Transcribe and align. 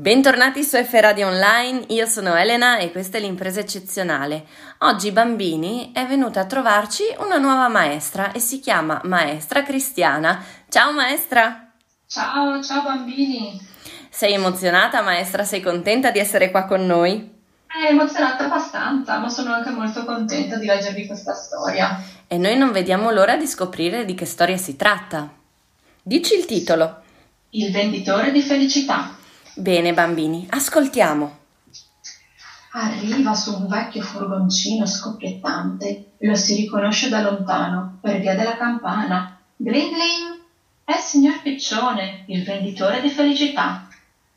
Bentornati 0.00 0.64
su 0.64 0.82
F 0.82 0.94
Radio 0.94 1.26
Online, 1.26 1.84
io 1.88 2.06
sono 2.06 2.34
Elena 2.34 2.78
e 2.78 2.90
questa 2.90 3.18
è 3.18 3.20
l'impresa 3.20 3.60
eccezionale. 3.60 4.46
Oggi 4.78 5.12
bambini 5.12 5.92
è 5.92 6.06
venuta 6.06 6.40
a 6.40 6.46
trovarci 6.46 7.02
una 7.18 7.36
nuova 7.36 7.68
maestra 7.68 8.32
e 8.32 8.38
si 8.38 8.60
chiama 8.60 9.02
Maestra 9.04 9.62
Cristiana. 9.62 10.42
Ciao 10.70 10.94
maestra! 10.94 11.70
Ciao, 12.06 12.62
ciao 12.62 12.82
bambini! 12.82 13.60
Sei 14.08 14.32
emozionata 14.32 15.02
maestra? 15.02 15.44
Sei 15.44 15.60
contenta 15.60 16.10
di 16.10 16.18
essere 16.18 16.50
qua 16.50 16.64
con 16.64 16.86
noi? 16.86 17.38
È 17.66 17.90
emozionata 17.90 18.46
abbastanza, 18.46 19.18
ma 19.18 19.28
sono 19.28 19.52
anche 19.52 19.68
molto 19.68 20.06
contenta 20.06 20.56
di 20.56 20.64
leggervi 20.64 21.06
questa 21.06 21.34
storia. 21.34 22.02
E 22.26 22.38
noi 22.38 22.56
non 22.56 22.72
vediamo 22.72 23.10
l'ora 23.10 23.36
di 23.36 23.46
scoprire 23.46 24.06
di 24.06 24.14
che 24.14 24.24
storia 24.24 24.56
si 24.56 24.76
tratta. 24.76 25.30
Dici 26.02 26.36
il 26.36 26.46
titolo. 26.46 27.02
Il 27.50 27.70
venditore 27.70 28.32
di 28.32 28.40
felicità. 28.40 29.18
Bene 29.60 29.92
bambini, 29.92 30.46
ascoltiamo. 30.48 31.38
Arriva 32.72 33.34
su 33.34 33.54
un 33.54 33.66
vecchio 33.66 34.00
furgoncino 34.00 34.86
scoppiettante, 34.86 36.12
lo 36.20 36.34
si 36.34 36.54
riconosce 36.54 37.10
da 37.10 37.20
lontano 37.20 37.98
per 38.00 38.20
via 38.20 38.34
della 38.34 38.56
campana. 38.56 39.38
Gling 39.56 39.92
gling! 39.92 40.40
È 40.82 40.92
il 40.92 40.98
signor 41.02 41.42
Piccione, 41.42 42.24
il 42.28 42.42
venditore 42.42 43.02
di 43.02 43.10
felicità. 43.10 43.86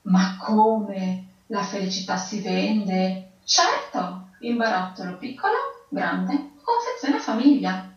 Ma 0.01 0.35
come? 0.37 1.27
La 1.47 1.63
felicità 1.63 2.17
si 2.17 2.41
vende? 2.41 3.29
Certo, 3.45 4.27
in 4.41 4.57
barattolo 4.57 5.15
piccolo, 5.15 5.85
grande, 5.87 6.49
confezione 6.61 7.19
famiglia. 7.19 7.93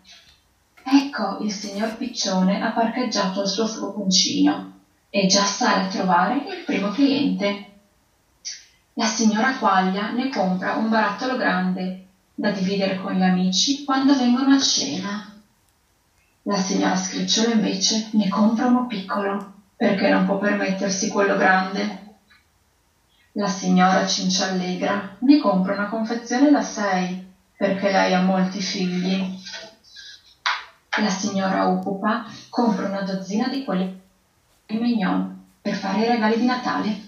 Ecco, 0.81 1.39
il 1.41 1.51
signor 1.51 1.97
Piccione 1.97 2.63
ha 2.63 2.71
parcheggiato 2.71 3.43
il 3.43 3.49
suo 3.49 3.67
furgoncino 3.67 4.76
e 5.17 5.25
già 5.25 5.47
sale 5.47 5.85
a 5.85 5.89
trovare 5.89 6.35
il 6.47 6.63
primo 6.67 6.91
cliente. 6.91 7.71
La 8.93 9.07
signora 9.07 9.57
Quaglia 9.57 10.11
ne 10.11 10.29
compra 10.29 10.75
un 10.75 10.91
barattolo 10.91 11.39
grande 11.39 12.09
da 12.35 12.51
dividere 12.51 12.97
con 12.97 13.15
gli 13.15 13.23
amici 13.23 13.83
quando 13.83 14.15
vengono 14.15 14.53
a 14.55 14.61
cena. 14.61 15.41
La 16.43 16.59
signora 16.59 16.95
Scricciolo 16.95 17.51
invece 17.51 18.11
ne 18.13 18.29
compra 18.29 18.67
uno 18.67 18.87
piccolo 18.87 19.55
perché 19.75 20.11
non 20.11 20.27
può 20.27 20.37
permettersi 20.37 21.09
quello 21.09 21.35
grande. 21.35 22.19
La 23.33 23.49
signora 23.49 24.07
Cinciallegra 24.07 25.17
ne 25.21 25.39
compra 25.39 25.73
una 25.73 25.89
confezione 25.89 26.51
da 26.51 26.61
sei 26.61 27.27
perché 27.57 27.91
lei 27.91 28.13
ha 28.13 28.21
molti 28.21 28.61
figli. 28.61 29.35
La 31.01 31.09
signora 31.09 31.65
Upupa 31.65 32.27
compra 32.51 32.87
una 32.87 33.01
dozzina 33.01 33.49
di 33.49 33.65
quelli 33.65 34.05
mignon 34.75 35.45
per 35.61 35.75
fare 35.75 36.05
i 36.05 36.09
regali 36.09 36.39
di 36.39 36.45
Natale. 36.45 37.01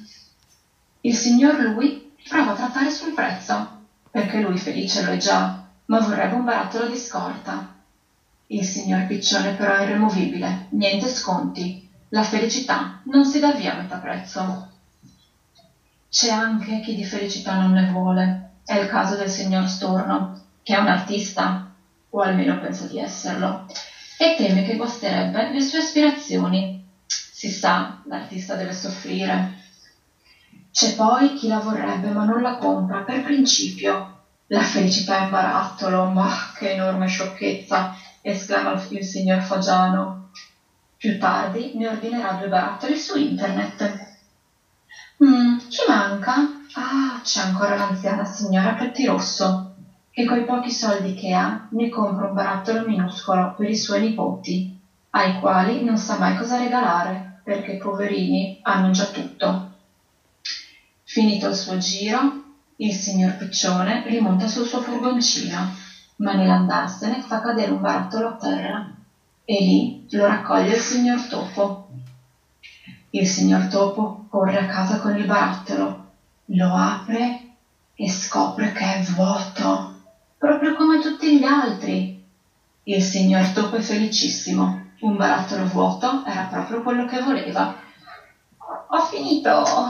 Il 1.01 1.15
signor 1.15 1.61
Lui 1.61 2.13
prova 2.29 2.53
a 2.53 2.55
trattare 2.55 2.91
sul 2.91 3.13
prezzo, 3.13 3.87
perché 4.11 4.41
lui 4.41 4.57
felice 4.57 5.05
lo 5.05 5.13
è 5.13 5.17
già, 5.17 5.65
ma 5.87 6.01
vorrebbe 6.01 6.35
un 6.35 6.45
barattolo 6.45 6.87
di 6.87 6.97
scorta. 6.97 7.75
Il 8.47 8.65
signor 8.65 9.07
Piccione 9.07 9.53
però 9.53 9.75
è 9.75 9.83
irremovibile, 9.83 10.67
niente 10.71 11.07
sconti. 11.09 11.87
La 12.11 12.23
felicità 12.23 13.01
non 13.05 13.25
si 13.25 13.39
dà 13.39 13.53
via 13.53 13.75
a 13.75 13.77
metà 13.77 13.99
prezzo. 13.99 14.69
C'è 16.09 16.31
anche 16.31 16.81
chi 16.81 16.95
di 16.95 17.05
felicità 17.05 17.61
non 17.61 17.73
ne 17.73 17.91
vuole. 17.91 18.51
È 18.65 18.79
il 18.79 18.89
caso 18.89 19.17
del 19.17 19.29
signor 19.29 19.69
Storno, 19.69 20.43
che 20.63 20.75
è 20.75 20.79
un 20.79 20.89
artista, 20.89 21.71
o 22.11 22.21
almeno 22.21 22.59
pensa 22.59 22.87
di 22.87 22.99
esserlo, 22.99 23.67
e 24.19 24.35
teme 24.37 24.63
che 24.63 24.77
guasterebbe 24.77 25.51
le 25.53 25.61
sue 25.61 25.79
aspirazioni 25.79 26.79
si 27.39 27.49
sa, 27.51 28.01
l'artista 28.07 28.57
deve 28.57 28.73
soffrire. 28.73 29.55
C'è 30.73 30.97
poi 30.97 31.35
chi 31.35 31.47
la 31.47 31.61
vorrebbe 31.61 32.11
ma 32.11 32.25
non 32.25 32.43
la 32.43 32.57
compra 32.57 33.03
per 33.03 33.23
principio. 33.23 34.23
La 34.49 34.59
felicità 34.59 35.19
è 35.19 35.23
un 35.23 35.31
barattolo, 35.31 36.07
ma 36.07 36.27
che 36.59 36.71
enorme 36.71 37.07
sciocchezza, 37.07 37.93
esclama 38.23 38.77
il 38.89 39.05
signor 39.05 39.41
Fagiano. 39.41 40.31
Più 40.97 41.17
tardi 41.17 41.71
ne 41.77 41.87
ordinerà 41.87 42.33
due 42.33 42.49
barattoli 42.49 42.97
su 42.97 43.17
internet. 43.17 43.89
Mm, 45.25 45.59
chi 45.69 45.85
manca? 45.87 46.35
Ah, 46.75 47.21
c'è 47.23 47.39
ancora 47.39 47.77
l'anziana 47.77 48.25
signora 48.25 48.73
Pettirosso, 48.73 49.75
che 50.11 50.25
coi 50.25 50.43
pochi 50.43 50.73
soldi 50.73 51.15
che 51.15 51.33
ha 51.35 51.69
ne 51.71 51.89
compra 51.89 52.27
un 52.27 52.35
barattolo 52.35 52.83
minuscolo 52.83 53.55
per 53.57 53.69
i 53.69 53.77
suoi 53.77 54.01
nipoti, 54.01 54.77
ai 55.11 55.39
quali 55.39 55.85
non 55.85 55.99
sa 55.99 56.17
mai 56.17 56.35
cosa 56.35 56.57
regalare 56.57 57.28
perché 57.49 57.73
i 57.73 57.79
poverini 57.79 58.59
hanno 58.61 58.91
già 58.91 59.07
tutto. 59.07 59.71
Finito 61.03 61.49
il 61.49 61.55
suo 61.55 61.79
giro, 61.79 62.43
il 62.77 62.93
signor 62.93 63.37
Piccione 63.37 64.03
rimonta 64.07 64.47
sul 64.47 64.67
suo 64.67 64.83
furgoncino, 64.83 65.57
ma 66.17 66.35
nell'andarsene 66.35 67.23
fa 67.23 67.41
cadere 67.41 67.71
un 67.71 67.81
barattolo 67.81 68.29
a 68.29 68.37
terra 68.37 68.85
e 69.47 69.55
lì 69.63 70.07
lo 70.11 70.27
raccoglie 70.27 70.75
il 70.75 70.79
signor 70.79 71.27
Topo. 71.27 71.89
Il 73.13 73.27
signor 73.27 73.69
Topo 73.69 74.27
corre 74.29 74.59
a 74.59 74.67
casa 74.67 74.99
con 74.99 75.17
il 75.17 75.25
barattolo, 75.25 76.11
lo 76.45 76.75
apre 76.75 77.47
e 77.95 78.11
scopre 78.11 78.73
che 78.73 78.85
è 78.85 79.01
vuoto, 79.15 79.95
proprio 80.37 80.77
come 80.77 81.01
tutti 81.01 81.39
gli 81.39 81.45
altri. 81.45 82.23
Il 82.83 83.03
signor 83.03 83.49
Topo 83.49 83.77
è 83.77 83.81
felicissimo 83.81 84.88
un 85.01 85.17
barattolo 85.17 85.65
vuoto 85.67 86.25
era 86.27 86.49
proprio 86.51 86.83
quello 86.83 87.07
che 87.07 87.21
voleva. 87.21 87.75
Ho 88.91 89.01
finito! 89.03 89.89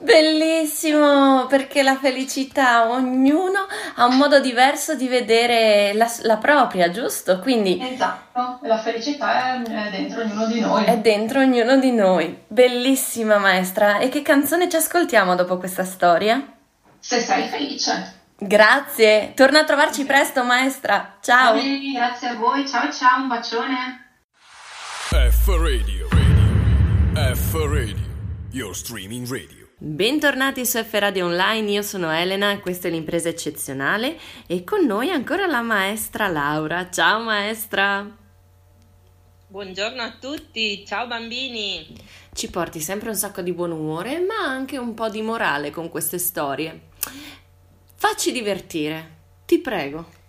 Bellissimo, 0.00 1.46
perché 1.46 1.82
la 1.82 1.96
felicità, 1.96 2.88
ognuno 2.88 3.66
ha 3.96 4.06
un 4.06 4.16
modo 4.16 4.38
diverso 4.38 4.94
di 4.94 5.08
vedere 5.08 5.92
la, 5.94 6.08
la 6.22 6.36
propria, 6.36 6.88
giusto? 6.90 7.40
Quindi, 7.40 7.80
esatto, 7.82 8.60
la 8.62 8.78
felicità 8.78 9.54
è 9.54 9.90
dentro 9.90 10.22
ognuno 10.22 10.46
di 10.46 10.60
noi. 10.60 10.84
È 10.84 10.98
dentro 10.98 11.40
ognuno 11.40 11.78
di 11.78 11.90
noi. 11.90 12.44
Bellissima 12.46 13.38
maestra. 13.38 13.98
E 13.98 14.08
che 14.08 14.22
canzone 14.22 14.68
ci 14.68 14.76
ascoltiamo 14.76 15.34
dopo 15.34 15.58
questa 15.58 15.84
storia? 15.84 16.40
Se 17.00 17.18
sei 17.20 17.48
felice. 17.48 18.14
Grazie, 18.38 19.32
torna 19.34 19.60
a 19.60 19.64
trovarci 19.64 20.04
presto 20.04 20.44
maestra. 20.44 21.16
Ciao. 21.20 21.54
Bene, 21.54 21.92
grazie 21.92 22.28
a 22.28 22.34
voi, 22.36 22.68
ciao 22.68 22.88
ciao, 22.92 23.22
un 23.22 23.26
bacione. 23.26 24.07
F 25.10 25.48
Radio. 25.58 26.06
radio. 26.10 27.34
F 27.34 27.54
Radio. 27.54 27.96
Your 28.50 28.76
streaming 28.76 29.26
radio. 29.26 29.66
Bentornati 29.78 30.66
su 30.66 30.76
F 30.84 30.92
Radio 30.98 31.24
Online, 31.24 31.70
io 31.70 31.80
sono 31.80 32.10
Elena, 32.10 32.60
questa 32.60 32.88
è 32.88 32.90
l'impresa 32.90 33.30
eccezionale 33.30 34.18
e 34.46 34.64
con 34.64 34.84
noi 34.84 35.08
ancora 35.08 35.46
la 35.46 35.62
maestra 35.62 36.28
Laura. 36.28 36.90
Ciao 36.90 37.22
maestra! 37.22 38.06
Buongiorno 39.46 40.02
a 40.02 40.12
tutti, 40.20 40.84
ciao 40.86 41.06
bambini! 41.06 41.86
Ci 42.34 42.50
porti 42.50 42.80
sempre 42.80 43.08
un 43.08 43.16
sacco 43.16 43.40
di 43.40 43.54
buon 43.54 43.70
umore, 43.70 44.18
ma 44.18 44.44
anche 44.44 44.76
un 44.76 44.92
po' 44.92 45.08
di 45.08 45.22
morale 45.22 45.70
con 45.70 45.88
queste 45.88 46.18
storie. 46.18 46.88
Facci 47.94 48.30
divertire, 48.30 49.16
ti 49.46 49.58
prego. 49.58 50.27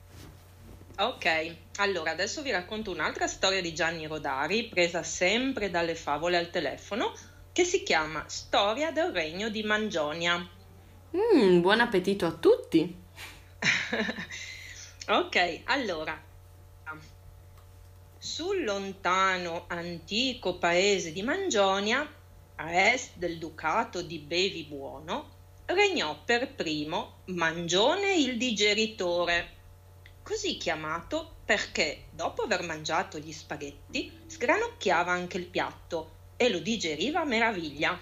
Ok, 1.01 1.55
allora, 1.77 2.11
adesso 2.11 2.41
vi 2.41 2.51
racconto 2.51 2.91
un'altra 2.91 3.25
storia 3.25 3.61
di 3.61 3.73
Gianni 3.73 4.05
Rodari, 4.05 4.65
presa 4.65 5.01
sempre 5.01 5.69
dalle 5.69 5.95
favole 5.95 6.35
al 6.35 6.49
telefono, 6.49 7.13
che 7.53 7.63
si 7.63 7.83
chiama 7.83 8.25
Storia 8.27 8.91
del 8.91 9.13
regno 9.13 9.47
di 9.47 9.63
Mangionia. 9.63 10.45
Mm, 11.15 11.61
buon 11.61 11.79
appetito 11.79 12.25
a 12.25 12.33
tutti! 12.33 12.93
ok, 15.07 15.61
allora, 15.63 16.21
sul 18.17 18.65
lontano 18.65 19.67
antico 19.69 20.57
paese 20.57 21.13
di 21.13 21.21
Mangionia, 21.21 22.05
a 22.55 22.91
est 22.91 23.11
del 23.15 23.37
ducato 23.37 24.01
di 24.01 24.17
Bevi 24.17 24.65
Buono, 24.65 25.29
regnò 25.67 26.21
per 26.25 26.53
primo 26.55 27.21
Mangione 27.27 28.17
il 28.17 28.35
digeritore 28.37 29.58
così 30.29 30.57
chiamato 30.57 31.37
perché 31.43 32.03
dopo 32.11 32.43
aver 32.43 32.61
mangiato 32.61 33.17
gli 33.17 33.31
spaghetti 33.31 34.15
sgranocchiava 34.27 35.11
anche 35.11 35.37
il 35.37 35.47
piatto 35.47 36.17
e 36.37 36.49
lo 36.49 36.59
digeriva 36.59 37.21
a 37.21 37.25
meraviglia. 37.25 37.99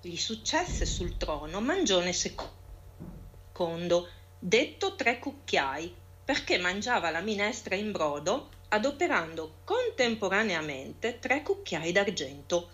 Gli 0.00 0.16
successe 0.16 0.86
sul 0.86 1.18
trono 1.18 1.60
Mangione 1.60 2.16
II, 2.16 4.06
detto 4.38 4.94
Tre 4.94 5.18
Cucchiai, 5.18 5.94
perché 6.24 6.56
mangiava 6.56 7.10
la 7.10 7.20
minestra 7.20 7.74
in 7.74 7.92
brodo 7.92 8.48
adoperando 8.68 9.56
contemporaneamente 9.64 11.18
tre 11.18 11.42
cucchiai 11.42 11.92
d'argento. 11.92 12.70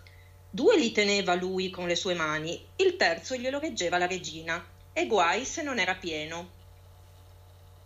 Due 0.51 0.77
li 0.77 0.93
teneva 0.93 1.35
lui 1.35 1.69
con 1.69 1.89
le 1.89 1.97
sue 1.97 2.15
mani, 2.15 2.65
il 2.77 2.95
terzo 2.95 3.35
glielo 3.35 3.59
reggeva 3.59 3.99
la 3.99 4.07
regina, 4.07 4.65
e 4.93 5.09
guai 5.09 5.45
se 5.45 5.63
non 5.63 5.81
era 5.81 5.97
pieno. 5.97 6.63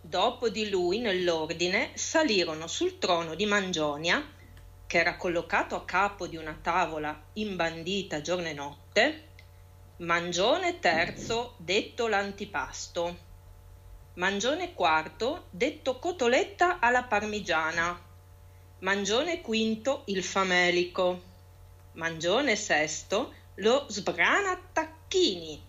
Dopo 0.09 0.49
di 0.49 0.71
lui, 0.71 0.97
nell'ordine, 0.97 1.91
salirono 1.93 2.65
sul 2.65 2.97
trono 2.97 3.35
di 3.35 3.45
Mangionia, 3.45 4.27
che 4.87 4.97
era 4.97 5.15
collocato 5.15 5.75
a 5.75 5.85
capo 5.85 6.25
di 6.25 6.35
una 6.35 6.57
tavola 6.59 7.15
imbandita 7.33 8.19
giorno 8.19 8.47
e 8.47 8.53
notte, 8.53 9.27
Mangione 9.97 10.79
terzo, 10.79 11.53
detto 11.57 12.07
l'antipasto. 12.07 13.17
Mangione 14.15 14.73
quarto, 14.73 15.45
detto 15.51 15.99
cotoletta 15.99 16.79
alla 16.79 17.03
parmigiana. 17.03 18.01
Mangione 18.79 19.41
quinto, 19.41 20.01
il 20.05 20.23
famelico. 20.23 21.21
Mangione 21.91 22.55
sesto, 22.55 23.31
lo 23.57 23.85
sbranatacchini. 23.87 25.61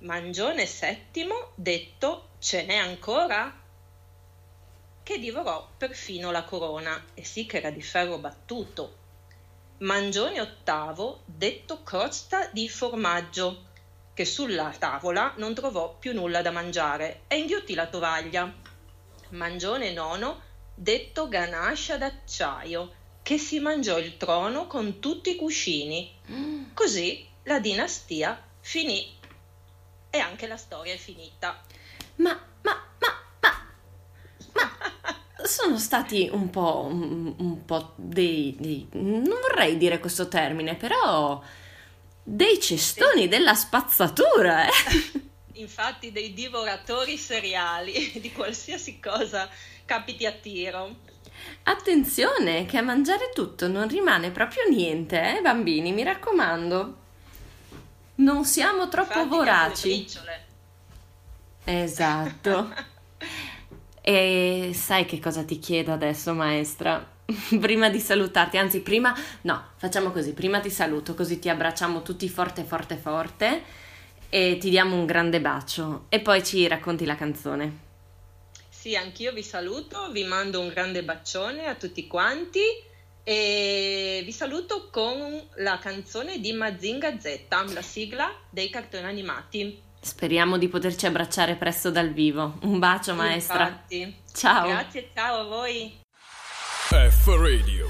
Mangione 0.00 0.66
settimo, 0.66 1.52
detto 1.54 2.32
ce 2.38 2.66
n'è 2.66 2.76
ancora? 2.76 3.60
Che 5.04 5.18
divorò 5.18 5.68
perfino 5.76 6.30
la 6.30 6.44
corona, 6.44 7.04
e 7.14 7.24
sì 7.24 7.44
che 7.44 7.56
era 7.56 7.70
di 7.70 7.82
ferro 7.82 8.18
battuto. 8.18 8.98
Mangione 9.78 10.40
ottavo, 10.40 11.22
detto 11.24 11.82
crosta 11.82 12.48
di 12.52 12.68
formaggio, 12.68 13.70
che 14.14 14.24
sulla 14.24 14.72
tavola 14.78 15.34
non 15.38 15.54
trovò 15.54 15.96
più 15.98 16.12
nulla 16.12 16.40
da 16.40 16.52
mangiare 16.52 17.22
e 17.26 17.38
inghiottì 17.38 17.74
la 17.74 17.88
tovaglia. 17.88 18.52
Mangione 19.30 19.92
nono, 19.92 20.40
detto 20.74 21.28
ganascia 21.28 21.96
d'acciaio, 21.96 22.94
che 23.22 23.38
si 23.38 23.58
mangiò 23.58 23.98
il 23.98 24.16
trono 24.16 24.68
con 24.68 25.00
tutti 25.00 25.30
i 25.30 25.36
cuscini. 25.36 26.14
Così 26.74 27.26
la 27.44 27.58
dinastia 27.58 28.40
finì 28.60 29.18
e 30.10 30.18
anche 30.18 30.46
la 30.46 30.56
storia 30.56 30.92
è 30.92 30.98
finita. 30.98 31.60
Ma, 32.16 32.38
ma 32.62 32.91
sono 35.44 35.78
stati 35.78 36.28
un 36.32 36.50
po', 36.50 36.86
un, 36.90 37.34
un 37.36 37.64
po' 37.64 37.92
dei, 37.96 38.56
dei, 38.58 38.86
non 38.92 39.38
vorrei 39.40 39.76
dire 39.76 39.98
questo 39.98 40.28
termine, 40.28 40.74
però 40.74 41.42
dei 42.22 42.60
cestoni 42.60 43.28
della 43.28 43.54
spazzatura, 43.54 44.66
eh? 44.66 45.20
Infatti 45.54 46.12
dei 46.12 46.32
divoratori 46.32 47.16
seriali 47.16 48.12
di 48.20 48.32
qualsiasi 48.32 48.98
cosa 49.00 49.48
capiti 49.84 50.26
a 50.26 50.32
tiro. 50.32 50.96
Attenzione 51.64 52.66
che 52.66 52.78
a 52.78 52.82
mangiare 52.82 53.30
tutto 53.34 53.68
non 53.68 53.88
rimane 53.88 54.30
proprio 54.30 54.68
niente, 54.68 55.38
eh 55.38 55.40
bambini, 55.40 55.92
mi 55.92 56.02
raccomando. 56.02 57.00
Non 58.16 58.44
siamo 58.44 58.88
troppo 58.88 59.20
Infatti, 59.20 59.28
voraci. 59.28 60.06
Esatto. 61.64 62.74
E 64.04 64.72
sai 64.74 65.04
che 65.04 65.20
cosa 65.20 65.44
ti 65.44 65.60
chiedo 65.60 65.92
adesso, 65.92 66.34
maestra? 66.34 67.08
Prima 67.60 67.88
di 67.88 68.00
salutarti, 68.00 68.58
anzi, 68.58 68.80
prima 68.80 69.14
no, 69.42 69.68
facciamo 69.76 70.10
così, 70.10 70.32
prima 70.32 70.58
ti 70.58 70.70
saluto, 70.70 71.14
così 71.14 71.38
ti 71.38 71.48
abbracciamo 71.48 72.02
tutti 72.02 72.28
forte, 72.28 72.64
forte, 72.64 72.96
forte 72.96 73.62
e 74.28 74.58
ti 74.58 74.70
diamo 74.70 74.96
un 74.96 75.06
grande 75.06 75.40
bacio 75.40 76.06
e 76.08 76.18
poi 76.20 76.42
ci 76.44 76.66
racconti 76.66 77.04
la 77.04 77.14
canzone. 77.14 77.90
Sì, 78.68 78.96
anch'io 78.96 79.32
vi 79.32 79.44
saluto, 79.44 80.10
vi 80.10 80.24
mando 80.24 80.58
un 80.58 80.68
grande 80.68 81.04
bacione 81.04 81.66
a 81.66 81.76
tutti 81.76 82.08
quanti 82.08 82.60
e 83.22 84.22
vi 84.24 84.32
saluto 84.32 84.88
con 84.90 85.40
la 85.58 85.78
canzone 85.78 86.40
di 86.40 86.52
Mazinga 86.52 87.20
Z, 87.20 87.46
la 87.72 87.82
sigla 87.82 88.34
dei 88.50 88.68
cartoni 88.68 89.04
animati. 89.04 89.80
Speriamo 90.04 90.58
di 90.58 90.66
poterci 90.66 91.06
abbracciare 91.06 91.54
presto 91.54 91.92
dal 91.92 92.12
vivo. 92.12 92.58
Un 92.62 92.80
bacio, 92.80 93.14
maestra. 93.14 93.68
Infatti. 93.68 94.16
Ciao. 94.34 94.66
Grazie, 94.66 95.10
ciao 95.14 95.42
a 95.42 95.44
voi. 95.44 96.00
F 96.88 97.26
Radio. 97.28 97.86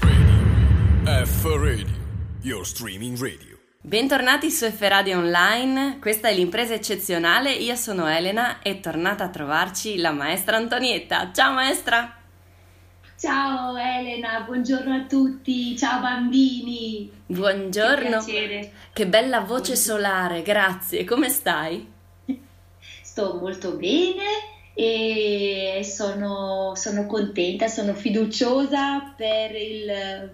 F 1.05 1.43
Radio. 1.45 2.01
Your 2.43 2.67
streaming 2.67 3.19
radio. 3.19 3.57
Bentornati 3.81 4.51
su 4.51 4.69
F 4.69 4.79
Radio 4.81 5.17
Online, 5.17 5.97
questa 5.99 6.29
è 6.29 6.35
l'impresa 6.35 6.73
eccezionale, 6.75 7.51
io 7.51 7.75
sono 7.75 8.07
Elena 8.07 8.61
e 8.61 8.73
è 8.73 8.79
tornata 8.79 9.25
a 9.25 9.29
trovarci 9.29 9.97
la 9.97 10.11
maestra 10.11 10.55
Antonietta. 10.55 11.31
Ciao 11.33 11.51
maestra! 11.51 12.15
Ciao 13.17 13.75
Elena, 13.75 14.41
buongiorno 14.41 14.95
a 14.95 15.05
tutti, 15.05 15.77
ciao 15.77 15.99
bambini. 15.99 17.11
Buongiorno! 17.25 18.19
Che 18.19 18.31
piacere. 18.31 18.73
Che 18.93 19.07
bella 19.07 19.39
voce 19.39 19.73
Buongiorno. 19.73 19.81
solare, 19.81 20.41
grazie, 20.43 21.03
come 21.03 21.27
stai? 21.27 21.92
Sto 23.13 23.35
molto 23.39 23.73
bene 23.73 24.23
e 24.73 25.81
sono, 25.83 26.73
sono 26.75 27.05
contenta, 27.05 27.67
sono 27.67 27.93
fiduciosa 27.93 29.13
per 29.15 29.51
il, 29.55 30.31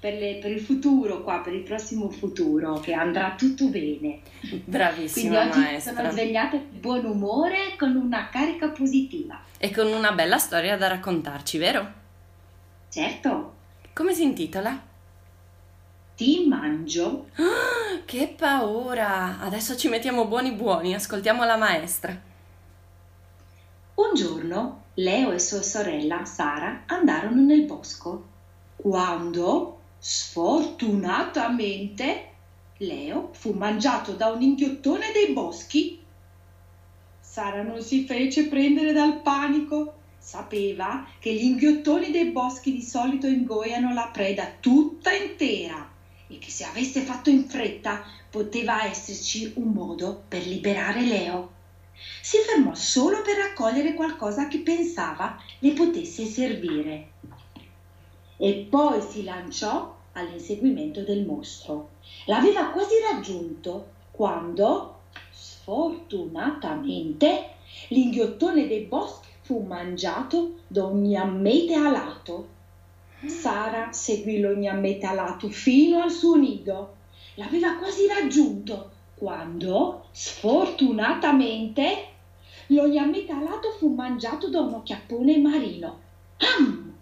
per, 0.00 0.14
le- 0.14 0.38
per 0.42 0.50
il 0.50 0.58
futuro 0.58 1.22
qua, 1.22 1.38
per 1.38 1.52
il 1.54 1.60
prossimo 1.62 2.10
futuro, 2.10 2.80
che 2.80 2.94
andrà 2.94 3.36
tutto 3.38 3.66
bene. 3.66 4.22
Quindi 4.40 4.62
Bravissima 4.64 5.38
oggi 5.42 5.52
sono 5.52 5.60
maestra. 5.66 6.10
svegliata 6.10 6.56
di 6.56 6.78
buon 6.80 7.04
umore 7.04 7.76
con 7.78 7.94
una 7.94 8.28
carica 8.28 8.70
positiva. 8.70 9.40
E 9.56 9.70
con 9.70 9.86
una 9.86 10.10
bella 10.10 10.38
storia 10.38 10.76
da 10.76 10.88
raccontarci, 10.88 11.58
vero? 11.58 11.92
Certo, 12.88 13.54
Come 13.92 14.12
si 14.12 14.24
intitola? 14.24 14.76
Ti 16.16 16.46
mangio. 16.48 17.26
Ah, 17.34 18.00
Che 18.06 18.34
paura! 18.36 19.38
Adesso 19.40 19.76
ci 19.76 19.88
mettiamo 19.88 20.26
buoni 20.26 20.52
buoni, 20.52 20.94
ascoltiamo 20.94 21.44
la 21.44 21.56
maestra. 21.56 22.18
Un 23.96 24.14
giorno 24.14 24.84
Leo 24.94 25.32
e 25.32 25.38
sua 25.38 25.60
sorella 25.60 26.24
Sara 26.24 26.84
andarono 26.86 27.42
nel 27.42 27.66
bosco, 27.66 28.24
quando, 28.76 29.80
sfortunatamente, 29.98 32.30
Leo 32.78 33.28
fu 33.32 33.52
mangiato 33.52 34.12
da 34.12 34.28
un 34.28 34.40
inghiottone 34.40 35.12
dei 35.12 35.34
boschi. 35.34 36.02
Sara 37.20 37.62
non 37.62 37.82
si 37.82 38.06
fece 38.06 38.48
prendere 38.48 38.94
dal 38.94 39.20
panico. 39.20 39.92
Sapeva 40.18 41.06
che 41.18 41.34
gli 41.34 41.44
inghiottoni 41.44 42.10
dei 42.10 42.30
boschi 42.30 42.72
di 42.72 42.80
solito 42.82 43.26
ingoiano 43.26 43.92
la 43.92 44.08
preda 44.10 44.48
tutta 44.60 45.12
intera 45.12 45.92
e 46.28 46.38
che 46.38 46.50
se 46.50 46.64
avesse 46.64 47.02
fatto 47.02 47.30
in 47.30 47.48
fretta 47.48 48.02
poteva 48.30 48.84
esserci 48.84 49.52
un 49.56 49.68
modo 49.68 50.24
per 50.28 50.46
liberare 50.46 51.02
Leo. 51.02 51.52
Si 52.20 52.36
fermò 52.38 52.74
solo 52.74 53.22
per 53.22 53.36
raccogliere 53.36 53.94
qualcosa 53.94 54.48
che 54.48 54.58
pensava 54.58 55.40
le 55.60 55.72
potesse 55.72 56.26
servire. 56.26 57.12
E 58.36 58.66
poi 58.68 59.00
si 59.00 59.22
lanciò 59.24 59.96
all'inseguimento 60.12 61.00
del 61.02 61.24
mostro. 61.24 61.92
L'aveva 62.26 62.66
quasi 62.66 62.96
raggiunto 63.10 63.92
quando, 64.10 65.04
sfortunatamente, 65.30 67.54
l'inghiottone 67.88 68.66
dei 68.66 68.82
boschi 68.82 69.28
fu 69.42 69.60
mangiato 69.60 70.58
da 70.66 70.84
un 70.84 71.02
gnammete 71.02 71.72
alato. 71.74 72.55
Sara 73.24 73.92
seguì 73.92 74.40
lo 74.40 74.54
gnammete 74.54 75.06
alato 75.06 75.48
fino 75.48 76.00
al 76.02 76.10
suo 76.10 76.36
nido. 76.36 76.96
L'aveva 77.36 77.76
quasi 77.76 78.06
raggiunto 78.06 78.90
quando, 79.14 80.04
sfortunatamente, 80.10 82.08
lo 82.68 82.86
gnammete 82.86 83.32
alato 83.32 83.70
fu 83.70 83.94
mangiato 83.94 84.50
da 84.50 84.60
un 84.60 84.74
occhiappone 84.74 85.38
marino. 85.38 86.00
Am! 86.58 86.94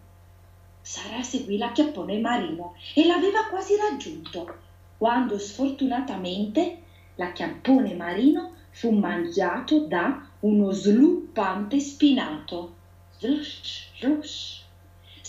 Sara 0.80 1.22
seguì 1.22 1.56
l'acchiappone 1.56 2.18
marino 2.18 2.74
e 2.94 3.06
l'aveva 3.06 3.46
quasi 3.46 3.74
raggiunto, 3.76 4.54
quando 4.96 5.38
sfortunatamente 5.38 6.78
l'acchiappone 7.16 7.94
marino 7.94 8.52
fu 8.70 8.90
mangiato 8.90 9.86
da 9.86 10.28
uno 10.40 10.70
sluppante 10.70 11.80
spinato. 11.80 12.74
Slush, 13.18 13.88
slush. 13.98 14.63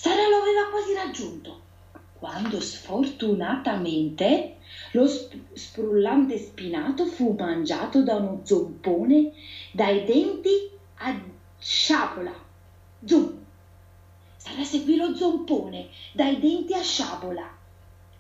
Sara 0.06 0.28
lo 0.28 0.36
aveva 0.36 0.70
quasi 0.70 0.94
raggiunto, 0.94 1.62
quando 2.14 2.60
sfortunatamente 2.62 4.58
lo 4.92 5.08
sp- 5.10 5.42
sprullante 5.54 6.38
spinato 6.38 7.08
fu 7.08 7.34
mangiato 7.36 8.04
da 8.04 8.14
uno 8.18 8.42
zompone 8.44 9.32
dai 9.72 10.04
denti 10.04 10.70
a 10.98 11.20
sciabola. 11.58 12.32
Zoom! 13.04 13.46
Sara 14.38 14.64
seguì 14.64 14.96
lo 14.96 15.16
zompone 15.16 15.88
dai 16.12 16.38
denti 16.38 16.76
a 16.76 16.84
sciabola 16.84 17.52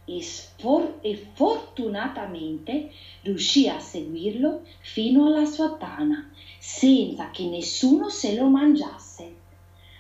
e, 0.05 0.23
sfor- 0.23 0.97
e 1.01 1.15
fortunatamente 1.35 2.89
riuscì 3.21 3.69
a 3.69 3.77
seguirlo 3.77 4.63
fino 4.79 5.27
alla 5.27 5.45
sua 5.45 5.75
tana 5.75 6.31
senza 6.57 7.29
che 7.29 7.45
nessuno 7.45 8.09
se 8.09 8.33
lo 8.33 8.49
mangiasse. 8.49 9.35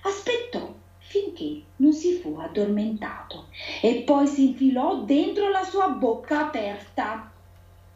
Aspettò 0.01 0.74
finché 1.15 1.63
non 1.77 1.93
si 1.93 2.19
fu 2.19 2.37
addormentato 2.37 3.47
e 3.81 4.03
poi 4.05 4.27
si 4.27 4.49
infilò 4.49 5.03
dentro 5.03 5.49
la 5.49 5.63
sua 5.63 5.87
bocca 5.87 6.47
aperta. 6.47 7.31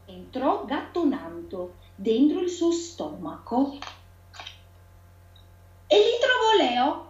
Entrò 0.05 0.63
gattonando 0.63 1.75
dentro 1.95 2.39
il 2.39 2.49
suo 2.49 2.71
stomaco. 2.71 3.77
E 5.87 5.95
lì 5.95 6.11
trovò 6.21 6.69
Leo. 6.69 7.07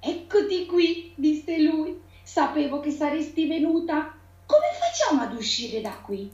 Eccoti 0.00 0.66
qui, 0.66 1.12
disse 1.16 1.58
lui. 1.58 2.00
Sapevo 2.22 2.80
che 2.80 2.90
saresti 2.90 3.46
venuta. 3.46 4.14
Come 4.44 4.66
facciamo 4.78 5.22
ad 5.22 5.34
uscire 5.34 5.80
da 5.80 5.96
qui? 6.02 6.30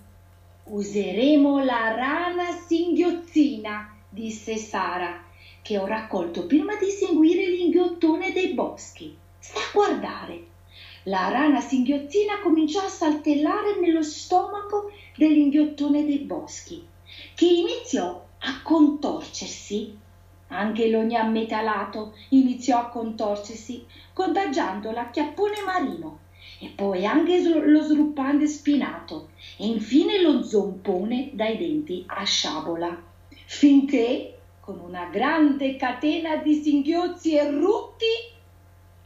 Useremo 0.65 1.63
la 1.65 1.95
rana 1.95 2.53
singhiozzina, 2.67 3.97
disse 4.09 4.57
Sara, 4.57 5.22
che 5.63 5.79
ho 5.79 5.87
raccolto 5.87 6.47
prima 6.47 6.77
di 6.77 6.91
seguire 6.91 7.47
l'inghiottone 7.47 8.33
dei 8.33 8.53
boschi. 8.53 9.17
Sta 9.39 9.61
a 9.61 9.71
guardare. 9.73 10.45
La 11.05 11.29
rana 11.29 11.61
singhiozzina 11.61 12.41
cominciò 12.41 12.85
a 12.85 12.89
saltellare 12.89 13.79
nello 13.81 14.03
stomaco 14.03 14.91
dell'inghiottone 15.17 16.05
dei 16.05 16.19
boschi, 16.19 16.85
che 17.35 17.47
iniziò 17.47 18.23
a 18.39 18.63
contorcersi. 18.63 19.97
Anche 20.49 20.89
l'ogna 20.89 21.23
metalato 21.23 22.15
iniziò 22.31 22.79
a 22.79 22.89
contorcersi, 22.89 23.85
contagiando 24.13 24.91
l'acchiappone 24.91 25.63
marino, 25.65 26.19
e 26.61 26.69
poi 26.69 27.07
anche 27.07 27.41
lo 27.43 27.81
sruppante 27.83 28.47
spinato, 28.47 29.31
e 29.59 29.67
infine 29.67 30.21
lo 30.21 30.43
zompone 30.43 31.31
dai 31.33 31.57
denti 31.57 32.05
a 32.07 32.23
sciabola, 32.25 33.03
finché, 33.47 34.37
con 34.73 34.81
una 34.81 35.05
grande 35.05 35.77
catena 35.77 36.37
di 36.37 36.55
singhiozzi 36.55 37.37
e 37.37 37.51
rutti, 37.51 38.07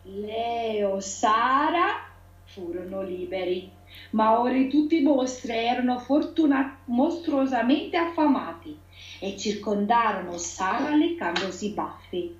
Leo, 0.02 1.00
Sara 1.00 2.06
furono 2.44 3.02
liberi, 3.02 3.68
ma 4.10 4.38
ora 4.38 4.62
tutti 4.68 4.98
i 4.98 5.02
mostri 5.02 5.52
erano 5.52 5.98
fortuna- 5.98 6.78
mostruosamente 6.84 7.96
affamati 7.96 8.78
e 9.18 9.36
circondarono 9.36 10.38
Sara 10.38 10.94
leccandosi 10.94 11.66
i 11.66 11.70
baffi. 11.70 12.38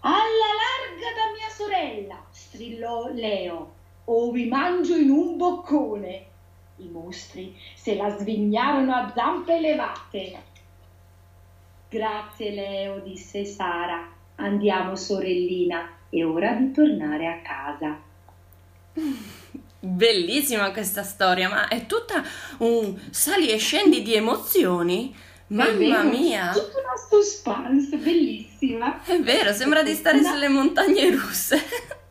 Alla 0.00 0.50
larga 0.62 1.12
da 1.14 1.32
mia 1.36 1.48
sorella, 1.50 2.24
strillò 2.30 3.08
Leo, 3.08 3.72
o 4.04 4.30
vi 4.30 4.46
mangio 4.46 4.96
in 4.96 5.10
un 5.10 5.36
boccone. 5.36 6.24
I 6.76 6.88
mostri 6.88 7.54
se 7.74 7.96
la 7.96 8.16
svignarono 8.16 8.94
a 8.94 9.12
zampe 9.14 9.60
levate. 9.60 10.47
Grazie 11.88 12.50
Leo, 12.50 13.00
disse 13.00 13.44
Sara. 13.44 14.06
Andiamo, 14.36 14.94
sorellina, 14.94 15.90
è 16.08 16.24
ora 16.24 16.52
di 16.52 16.70
tornare 16.70 17.26
a 17.26 17.40
casa. 17.40 17.98
Bellissima 19.80 20.70
questa 20.72 21.02
storia, 21.02 21.48
ma 21.48 21.68
è 21.68 21.86
tutta 21.86 22.22
un 22.58 22.98
sali 23.10 23.50
e 23.50 23.56
scendi 23.56 24.02
di 24.02 24.14
emozioni. 24.14 25.14
Mamma 25.48 26.02
mia! 26.02 26.52
Tutta 26.52 26.78
una 26.80 26.96
suspense, 27.08 27.96
bellissima. 27.96 29.02
È 29.02 29.18
vero, 29.20 29.52
sembra 29.52 29.82
di 29.82 29.94
stare 29.94 30.22
sulle 30.22 30.48
montagne 30.48 31.10
russe. 31.10 31.58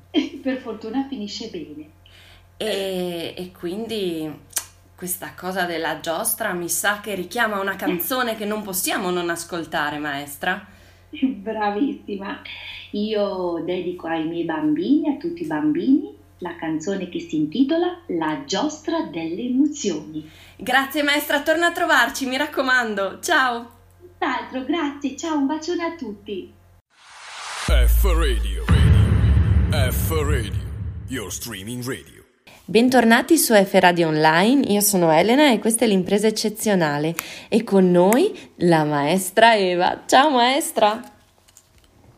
per 0.42 0.58
fortuna 0.58 1.06
finisce 1.08 1.50
bene. 1.50 1.90
E, 2.58 3.36
e, 3.38 3.52
quindi 3.52 4.32
questa 4.98 5.34
cosa 5.36 5.66
della 5.66 6.00
giostra 6.00 6.54
mi 6.54 6.68
sa 6.68 7.02
che 7.02 7.14
richiama 7.14 7.60
una 7.60 7.76
canzone 7.76 8.36
che 8.36 8.46
non 8.46 8.64
possiamo 8.64 9.12
non 9.12 9.30
ascoltare, 9.30 10.00
maestra. 10.00 10.66
Bravissima. 11.22 12.42
Io 12.92 13.62
dedico 13.64 14.08
ai 14.08 14.26
miei 14.26 14.44
bambini, 14.44 15.08
a 15.10 15.18
tutti 15.18 15.44
i 15.44 15.46
bambini, 15.46 16.18
la 16.40 16.56
canzone 16.56 17.10
che 17.10 17.20
si 17.20 17.36
intitola 17.36 18.00
La 18.08 18.42
giostra 18.46 19.04
delle 19.04 19.44
emozioni. 19.44 20.28
Grazie 20.56 21.04
maestra, 21.04 21.44
torna 21.44 21.68
a 21.68 21.72
trovarci, 21.72 22.26
mi 22.26 22.38
raccomando. 22.38 23.20
Ciao. 23.20 23.70
D'altro, 24.18 24.64
grazie, 24.64 25.16
ciao, 25.16 25.38
un 25.38 25.46
bacione 25.46 25.84
a 25.84 25.96
tutti. 25.96 26.52
F 27.68 28.04
Radio, 28.04 28.66
radio. 28.66 29.92
F 29.92 30.10
Radio, 30.10 30.64
your 31.08 31.32
streaming 31.32 31.86
radio. 31.86 32.17
Bentornati 32.70 33.38
su 33.38 33.54
F 33.54 33.76
Radio 33.80 34.10
Online, 34.10 34.68
io 34.74 34.82
sono 34.82 35.10
Elena 35.10 35.54
e 35.54 35.60
questa 35.60 35.86
è 35.86 35.88
l'impresa 35.88 36.28
eccezionale 36.28 37.16
e 37.48 37.64
con 37.64 37.90
noi 37.90 38.38
la 38.56 38.84
maestra 38.84 39.56
Eva. 39.56 40.02
Ciao 40.06 40.30
maestra! 40.32 41.02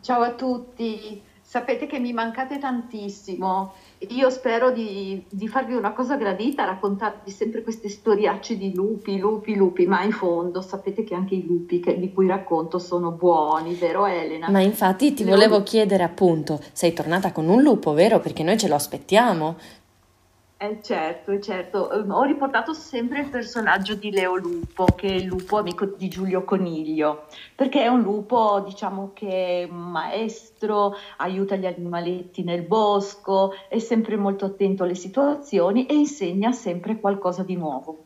Ciao 0.02 0.22
a 0.24 0.32
tutti, 0.32 1.22
sapete 1.40 1.86
che 1.86 2.00
mi 2.00 2.14
mancate 2.14 2.58
tantissimo. 2.58 3.74
Io 4.08 4.30
spero 4.32 4.72
di, 4.72 5.24
di 5.30 5.48
farvi 5.48 5.76
una 5.76 5.92
cosa 5.92 6.16
gradita, 6.16 6.66
raccontarvi 6.66 7.30
sempre 7.30 7.62
queste 7.62 7.88
storiacce 7.88 8.58
di 8.58 8.74
lupi, 8.74 9.20
lupi, 9.20 9.54
lupi, 9.54 9.86
ma 9.86 10.02
in 10.02 10.12
fondo 10.12 10.62
sapete 10.62 11.04
che 11.04 11.14
anche 11.14 11.36
i 11.36 11.46
lupi 11.46 11.80
che, 11.80 12.00
di 12.00 12.12
cui 12.12 12.26
racconto 12.26 12.80
sono 12.80 13.12
buoni, 13.12 13.76
vero 13.76 14.08
Elena? 14.08 14.50
Ma 14.50 14.62
infatti 14.62 15.14
ti 15.14 15.24
volevo 15.24 15.62
chiedere 15.62 16.02
appunto, 16.02 16.60
sei 16.72 16.94
tornata 16.94 17.32
con 17.32 17.48
un 17.50 17.62
lupo, 17.62 17.94
vero? 17.94 18.20
Perché 18.20 18.42
noi 18.42 18.58
ce 18.58 18.68
lo 18.68 18.74
aspettiamo. 18.74 19.58
Eh 20.62 20.82
certo, 20.82 21.40
certo. 21.40 21.90
Ehm, 21.90 22.12
ho 22.12 22.24
riportato 22.24 22.74
sempre 22.74 23.22
il 23.22 23.30
personaggio 23.30 23.96
di 23.96 24.12
Leo 24.12 24.36
Lupo, 24.36 24.84
che 24.88 25.08
è 25.08 25.14
il 25.14 25.24
lupo 25.24 25.56
amico 25.56 25.86
di 25.86 26.10
Giulio 26.10 26.44
Coniglio, 26.44 27.28
perché 27.56 27.84
è 27.84 27.88
un 27.88 28.02
lupo, 28.02 28.62
diciamo 28.66 29.12
che 29.14 29.62
è 29.62 29.64
un 29.72 29.90
maestro, 29.90 30.98
aiuta 31.16 31.56
gli 31.56 31.66
animaletti 31.66 32.44
nel 32.44 32.64
bosco, 32.64 33.54
è 33.70 33.80
sempre 33.80 34.18
molto 34.18 34.44
attento 34.44 34.84
alle 34.84 34.96
situazioni 34.96 35.86
e 35.86 35.94
insegna 35.94 36.52
sempre 36.52 37.00
qualcosa 37.00 37.44
di 37.44 37.56
nuovo. 37.56 38.04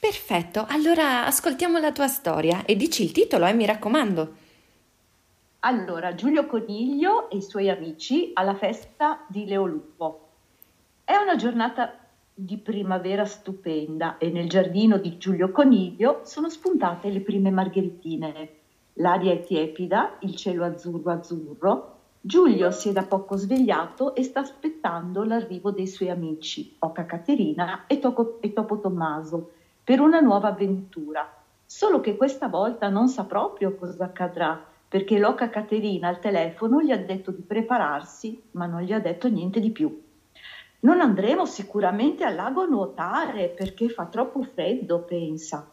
Perfetto, 0.00 0.66
allora 0.68 1.26
ascoltiamo 1.26 1.78
la 1.78 1.92
tua 1.92 2.08
storia 2.08 2.64
e 2.64 2.74
dici 2.74 3.04
il 3.04 3.12
titolo, 3.12 3.46
eh, 3.46 3.54
mi 3.54 3.66
raccomando. 3.66 4.34
Allora, 5.60 6.12
Giulio 6.16 6.44
Coniglio 6.46 7.30
e 7.30 7.36
i 7.36 7.42
suoi 7.42 7.70
amici 7.70 8.32
alla 8.34 8.56
festa 8.56 9.24
di 9.28 9.46
Leo 9.46 9.64
Lupo. 9.64 10.27
È 11.08 11.16
una 11.16 11.36
giornata 11.36 11.94
di 12.34 12.58
primavera 12.58 13.24
stupenda 13.24 14.18
e 14.18 14.28
nel 14.30 14.46
giardino 14.46 14.98
di 14.98 15.16
Giulio 15.16 15.50
Coniglio 15.50 16.20
sono 16.24 16.50
spuntate 16.50 17.08
le 17.08 17.22
prime 17.22 17.50
margheritine. 17.50 18.50
L'aria 18.92 19.32
è 19.32 19.40
tiepida, 19.40 20.18
il 20.20 20.36
cielo 20.36 20.66
azzurro 20.66 21.10
azzurro. 21.10 21.98
Giulio 22.20 22.70
si 22.70 22.90
è 22.90 22.92
da 22.92 23.04
poco 23.04 23.36
svegliato 23.36 24.14
e 24.14 24.22
sta 24.22 24.40
aspettando 24.40 25.24
l'arrivo 25.24 25.70
dei 25.70 25.86
suoi 25.86 26.10
amici, 26.10 26.76
Oca 26.80 27.06
Caterina 27.06 27.86
e, 27.86 28.00
Toco, 28.00 28.36
e 28.42 28.52
Topo 28.52 28.78
Tommaso, 28.78 29.52
per 29.82 30.00
una 30.00 30.20
nuova 30.20 30.48
avventura. 30.48 31.26
Solo 31.64 32.02
che 32.02 32.18
questa 32.18 32.48
volta 32.48 32.90
non 32.90 33.08
sa 33.08 33.24
proprio 33.24 33.76
cosa 33.76 34.04
accadrà, 34.04 34.62
perché 34.86 35.18
l'Oca 35.18 35.48
Caterina 35.48 36.08
al 36.08 36.20
telefono 36.20 36.82
gli 36.82 36.90
ha 36.90 36.98
detto 36.98 37.30
di 37.30 37.40
prepararsi, 37.40 38.42
ma 38.50 38.66
non 38.66 38.82
gli 38.82 38.92
ha 38.92 39.00
detto 39.00 39.26
niente 39.30 39.58
di 39.58 39.70
più. 39.70 40.02
Non 40.80 41.00
andremo 41.00 41.44
sicuramente 41.44 42.22
al 42.24 42.36
lago 42.36 42.62
a 42.62 42.66
nuotare 42.66 43.48
perché 43.48 43.88
fa 43.88 44.06
troppo 44.06 44.42
freddo, 44.42 45.00
pensa, 45.00 45.68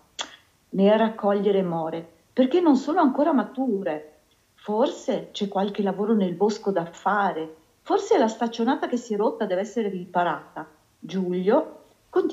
né 0.69 0.91
a 0.91 0.97
raccogliere 0.97 1.61
more, 1.61 2.07
perché 2.33 2.59
non 2.59 2.75
sono 2.75 3.01
ancora 3.01 3.31
mature. 3.31 4.21
Forse 4.55 5.29
c'è 5.31 5.47
qualche 5.47 5.83
lavoro 5.83 6.15
nel 6.15 6.33
bosco 6.33 6.71
da 6.71 6.85
fare, 6.85 7.55
forse 7.81 8.17
la 8.17 8.27
staccionata 8.27 8.87
che 8.87 8.97
si 8.97 9.13
è 9.13 9.17
rotta 9.17 9.45
deve 9.45 9.61
essere 9.61 9.89
riparata. 9.89 10.67
Giulio 10.97 11.83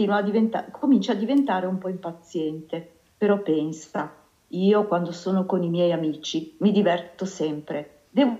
a 0.09 0.23
diventa- 0.23 0.65
comincia 0.71 1.13
a 1.13 1.17
diventare 1.17 1.67
un 1.67 1.77
po' 1.77 1.89
impaziente, 1.89 3.01
però 3.19 3.43
pensa, 3.43 4.15
io 4.49 4.87
quando 4.87 5.13
sono 5.13 5.45
con 5.45 5.63
i 5.63 5.69
miei 5.69 5.93
amici 5.93 6.57
mi 6.61 6.71
diverto 6.71 7.27
sempre, 7.27 8.05
devo 8.09 8.39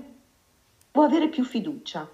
avere 0.93 1.29
più 1.29 1.45
fiducia. 1.45 2.09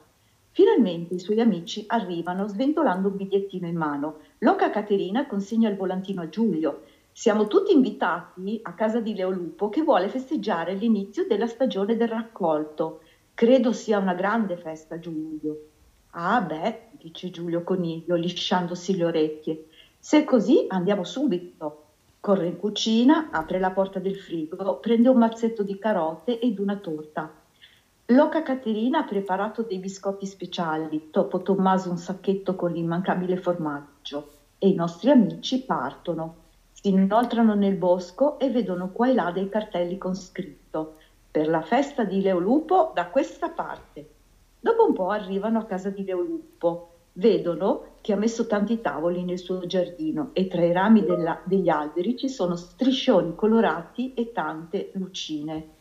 Finalmente 0.50 1.14
i 1.14 1.18
suoi 1.18 1.40
amici 1.40 1.84
arrivano 1.86 2.48
sventolando 2.48 3.08
un 3.08 3.16
bigliettino 3.16 3.66
in 3.66 3.76
mano. 3.76 4.18
Loca 4.38 4.70
Caterina 4.70 5.26
consegna 5.26 5.68
il 5.68 5.76
volantino 5.76 6.22
a 6.22 6.28
Giulio. 6.28 6.82
Siamo 7.12 7.46
tutti 7.46 7.72
invitati 7.72 8.60
a 8.62 8.74
casa 8.74 9.00
di 9.00 9.14
Leo 9.14 9.30
Lupo 9.30 9.68
che 9.68 9.82
vuole 9.82 10.08
festeggiare 10.08 10.74
l'inizio 10.74 11.26
della 11.26 11.46
stagione 11.46 11.96
del 11.96 12.08
raccolto. 12.08 13.02
Credo 13.34 13.72
sia 13.72 13.98
una 13.98 14.14
grande 14.14 14.56
festa, 14.56 14.98
Giulio. 14.98 15.66
Ah 16.10 16.40
beh, 16.40 16.88
dice 16.92 17.30
Giulio 17.30 17.62
Coniglio, 17.62 18.16
lisciandosi 18.16 18.96
le 18.96 19.04
orecchie. 19.04 19.66
Se 19.98 20.20
è 20.20 20.24
così 20.24 20.64
andiamo 20.68 21.04
subito. 21.04 21.84
Corre 22.20 22.46
in 22.46 22.56
cucina, 22.56 23.28
apre 23.30 23.58
la 23.58 23.70
porta 23.70 24.00
del 24.00 24.16
frigo, 24.16 24.78
prende 24.78 25.08
un 25.08 25.18
mazzetto 25.18 25.62
di 25.62 25.78
carote 25.78 26.38
ed 26.40 26.58
una 26.58 26.76
torta. 26.76 27.32
Loca 28.10 28.42
Caterina 28.42 29.00
ha 29.00 29.04
preparato 29.04 29.60
dei 29.60 29.78
biscotti 29.78 30.24
speciali, 30.24 31.10
Topo 31.10 31.42
Tommaso 31.42 31.90
un 31.90 31.98
sacchetto 31.98 32.54
con 32.54 32.72
l'immancabile 32.72 33.36
formaggio 33.36 34.30
e 34.56 34.68
i 34.68 34.74
nostri 34.74 35.10
amici 35.10 35.62
partono. 35.62 36.36
Si 36.72 36.88
inoltrano 36.88 37.54
nel 37.54 37.74
bosco 37.74 38.38
e 38.38 38.48
vedono 38.48 38.92
qua 38.92 39.10
e 39.10 39.12
là 39.12 39.30
dei 39.30 39.50
cartelli 39.50 39.98
con 39.98 40.14
scritto 40.14 40.94
per 41.30 41.48
la 41.48 41.60
festa 41.60 42.04
di 42.04 42.22
Leolupo 42.22 42.92
da 42.94 43.08
questa 43.08 43.50
parte. 43.50 44.08
Dopo 44.58 44.86
un 44.86 44.94
po' 44.94 45.10
arrivano 45.10 45.58
a 45.58 45.66
casa 45.66 45.90
di 45.90 46.02
Leolupo, 46.02 46.92
vedono 47.12 47.88
che 48.00 48.14
ha 48.14 48.16
messo 48.16 48.46
tanti 48.46 48.80
tavoli 48.80 49.22
nel 49.22 49.38
suo 49.38 49.66
giardino 49.66 50.30
e 50.32 50.48
tra 50.48 50.64
i 50.64 50.72
rami 50.72 51.04
della, 51.04 51.42
degli 51.44 51.68
alberi 51.68 52.16
ci 52.16 52.30
sono 52.30 52.56
striscioni 52.56 53.34
colorati 53.34 54.14
e 54.14 54.32
tante 54.32 54.92
lucine. 54.94 55.76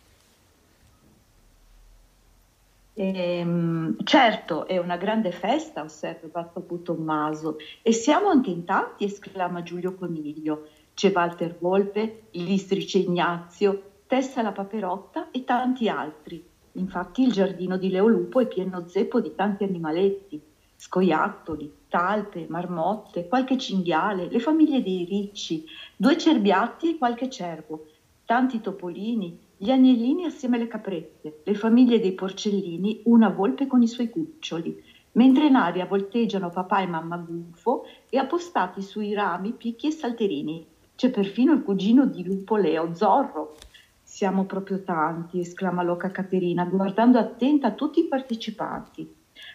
Ehm, 2.99 3.93
certo, 4.03 4.65
è 4.65 4.77
una 4.79 4.97
grande 4.97 5.29
festa, 5.31 5.81
osserva 5.83 6.43
Papà 6.51 6.77
Tommaso, 6.81 7.53
e 7.83 7.91
siamo 7.93 8.27
anche 8.29 8.49
in 8.49 8.63
tanti, 8.63 9.03
esclama 9.03 9.61
Giulio 9.61 9.93
Coniglio. 9.93 10.61
C'è 10.95 11.11
Walter 11.13 11.55
Volpe, 11.59 12.13
l'Istrice 12.31 12.97
Ignazio, 12.97 13.77
Tessa 14.07 14.41
la 14.41 14.51
Paperotta 14.51 15.27
e 15.29 15.43
tanti 15.43 15.87
altri. 15.87 16.41
Infatti 16.77 17.21
il 17.21 17.31
giardino 17.31 17.77
di 17.77 17.89
Leolupo 17.89 18.39
è 18.39 18.47
pieno 18.47 18.81
zeppo 18.83 19.19
di 19.19 19.31
tanti 19.33 19.63
animaletti, 19.63 20.41
scoiattoli, 20.75 21.69
talpe, 21.87 22.45
marmotte, 22.47 23.25
qualche 23.27 23.57
cinghiale, 23.57 24.27
le 24.27 24.39
famiglie 24.39 24.81
dei 24.81 25.03
ricci, 25.05 25.61
due 25.95 26.15
cerbiatti 26.15 26.89
e 26.89 26.95
qualche 26.95 27.27
cervo, 27.27 27.81
tanti 28.25 28.59
topolini, 28.59 29.31
gli 29.59 29.71
agnellini 29.71 30.25
assieme 30.25 30.57
alle 30.57 30.67
caprette, 30.67 31.41
le 31.43 31.55
famiglie 31.55 31.99
dei 31.99 32.11
porcellini, 32.11 33.01
una 33.05 33.29
volpe 33.29 33.65
con 33.65 33.81
i 33.81 33.87
suoi 33.87 34.07
cuccioli, 34.07 34.83
mentre 35.13 35.47
in 35.47 35.55
aria 35.55 35.87
volteggiano 35.87 36.51
papà 36.51 36.81
e 36.81 36.85
mamma 36.85 37.17
Gufo 37.17 37.85
e 38.07 38.19
appostati 38.19 38.83
sui 38.83 39.15
rami 39.15 39.53
picchi 39.53 39.87
e 39.87 39.91
salterini. 39.91 40.63
C'è 40.93 41.09
perfino 41.09 41.53
il 41.53 41.63
cugino 41.63 42.05
di 42.05 42.23
Lupo 42.23 42.55
Leo, 42.55 42.93
Zorro. 42.93 43.55
Siamo 44.03 44.45
proprio 44.45 44.83
tanti, 44.83 45.39
esclama 45.39 45.81
Loca 45.81 46.11
Caterina, 46.11 46.63
guardando 46.65 47.17
attenta 47.17 47.71
tutti 47.71 48.01
i 48.01 48.07
partecipanti. 48.07 49.11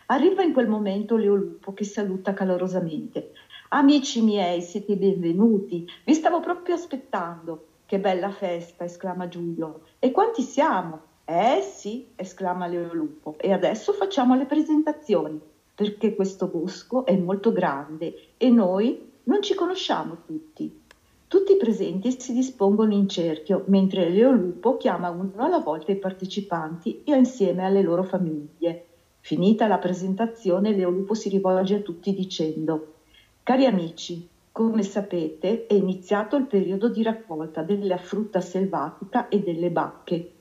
Arriva 0.06 0.42
in 0.42 0.52
quel 0.52 0.66
momento 0.66 1.16
Leo 1.16 1.37
Lupo 1.37 1.73
che 1.75 1.85
saluta 1.85 2.35
calorosamente. 2.35 3.35
Amici 3.68 4.21
miei, 4.21 4.62
siete 4.62 4.97
benvenuti, 4.97 5.88
vi 6.04 6.12
stavo 6.12 6.40
proprio 6.40 6.75
aspettando. 6.75 7.66
Che 7.92 7.99
bella 7.99 8.30
festa, 8.30 8.84
esclama 8.84 9.28
Giulio. 9.28 9.82
E 9.99 10.12
quanti 10.12 10.40
siamo? 10.40 10.99
Eh 11.26 11.61
sì, 11.61 12.06
esclama 12.16 12.66
Leo 12.66 12.94
Lupo. 12.94 13.34
E 13.38 13.52
adesso 13.52 13.92
facciamo 13.92 14.34
le 14.34 14.46
presentazioni, 14.46 15.38
perché 15.75 16.14
questo 16.14 16.46
bosco 16.46 17.04
è 17.04 17.14
molto 17.18 17.52
grande 17.52 18.14
e 18.38 18.49
noi 18.49 19.12
non 19.25 19.42
ci 19.42 19.52
conosciamo 19.52 20.22
tutti. 20.25 20.84
Tutti 21.28 21.52
i 21.52 21.58
presenti 21.58 22.18
si 22.18 22.32
dispongono 22.32 22.94
in 22.94 23.11
cerchio, 23.11 23.64
mentre 23.66 24.08
Leo 24.08 24.30
Lupo 24.30 24.78
chiama 24.78 25.11
uno 25.11 25.34
alla 25.37 25.58
volta 25.58 25.92
i 25.92 25.96
partecipanti 25.96 27.02
e 27.04 27.14
insieme 27.14 27.66
alle 27.66 27.82
loro 27.82 28.04
famiglie. 28.04 28.87
Finita 29.20 29.66
la 29.66 29.76
presentazione, 29.76 30.75
Leo 30.75 30.88
Lupo 30.88 31.12
si 31.12 31.28
rivolge 31.28 31.75
a 31.75 31.80
tutti 31.80 32.14
dicendo 32.14 32.94
Cari 33.42 33.66
amici, 33.66 34.30
come 34.52 34.82
sapete 34.82 35.66
è 35.66 35.73
iniziato 35.73 36.37
il 36.37 36.44
periodo 36.44 36.90
di 36.90 37.02
raccolta 37.02 37.62
della 37.62 37.97
frutta 37.97 38.42
selvatica 38.42 39.28
e 39.28 39.42
delle 39.42 39.71
bacche. 39.71 40.32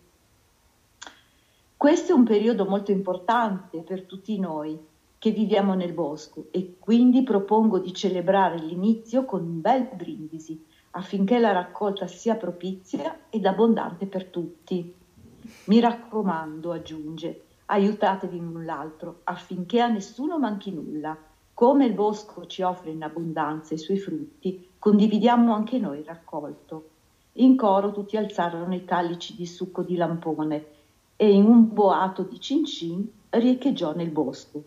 Questo 1.78 2.12
è 2.12 2.16
un 2.16 2.26
periodo 2.26 2.66
molto 2.66 2.92
importante 2.92 3.80
per 3.80 4.04
tutti 4.04 4.38
noi 4.38 4.78
che 5.18 5.32
viviamo 5.32 5.76
nel 5.76 5.94
bosco 5.94 6.48
e 6.52 6.76
quindi 6.78 7.24
propongo 7.24 7.80
di 7.80 7.94
celebrare 7.94 8.58
l'inizio 8.58 9.24
con 9.24 9.44
un 9.44 9.62
bel 9.62 9.88
brindisi 9.94 10.62
affinché 10.92 11.40
la 11.40 11.54
raccolta 11.54 12.06
sia 12.06 12.36
propizia 12.36 13.28
ed 13.30 13.46
abbondante 13.46 14.08
per 14.08 14.26
tutti. 14.26 14.94
Mi 15.66 15.80
raccomando, 15.80 16.72
aggiunge, 16.72 17.44
aiutatevi 17.66 18.38
l'un 18.38 18.66
l'altro 18.66 19.22
affinché 19.24 19.80
a 19.80 19.88
nessuno 19.88 20.38
manchi 20.38 20.72
nulla 20.72 21.18
come 21.62 21.86
il 21.86 21.94
bosco 21.94 22.48
ci 22.48 22.64
offre 22.64 22.90
in 22.90 23.04
abbondanza 23.04 23.76
i 23.76 23.78
suoi 23.78 24.00
frutti, 24.00 24.70
condividiamo 24.80 25.54
anche 25.54 25.78
noi 25.78 26.00
il 26.00 26.06
raccolto. 26.06 26.90
In 27.34 27.56
coro 27.56 27.92
tutti 27.92 28.18
alzarono 28.18 28.74
i 28.74 28.84
calici 28.84 29.36
di 29.36 29.46
succo 29.46 29.84
di 29.84 29.96
lampone 29.96 30.66
e 31.16 31.32
in 31.32 31.46
un 31.46 31.72
boato 31.72 32.24
di 32.24 32.40
cincin 32.40 33.08
riecheggiò 33.30 33.94
nel 33.94 34.10
bosco. 34.10 34.64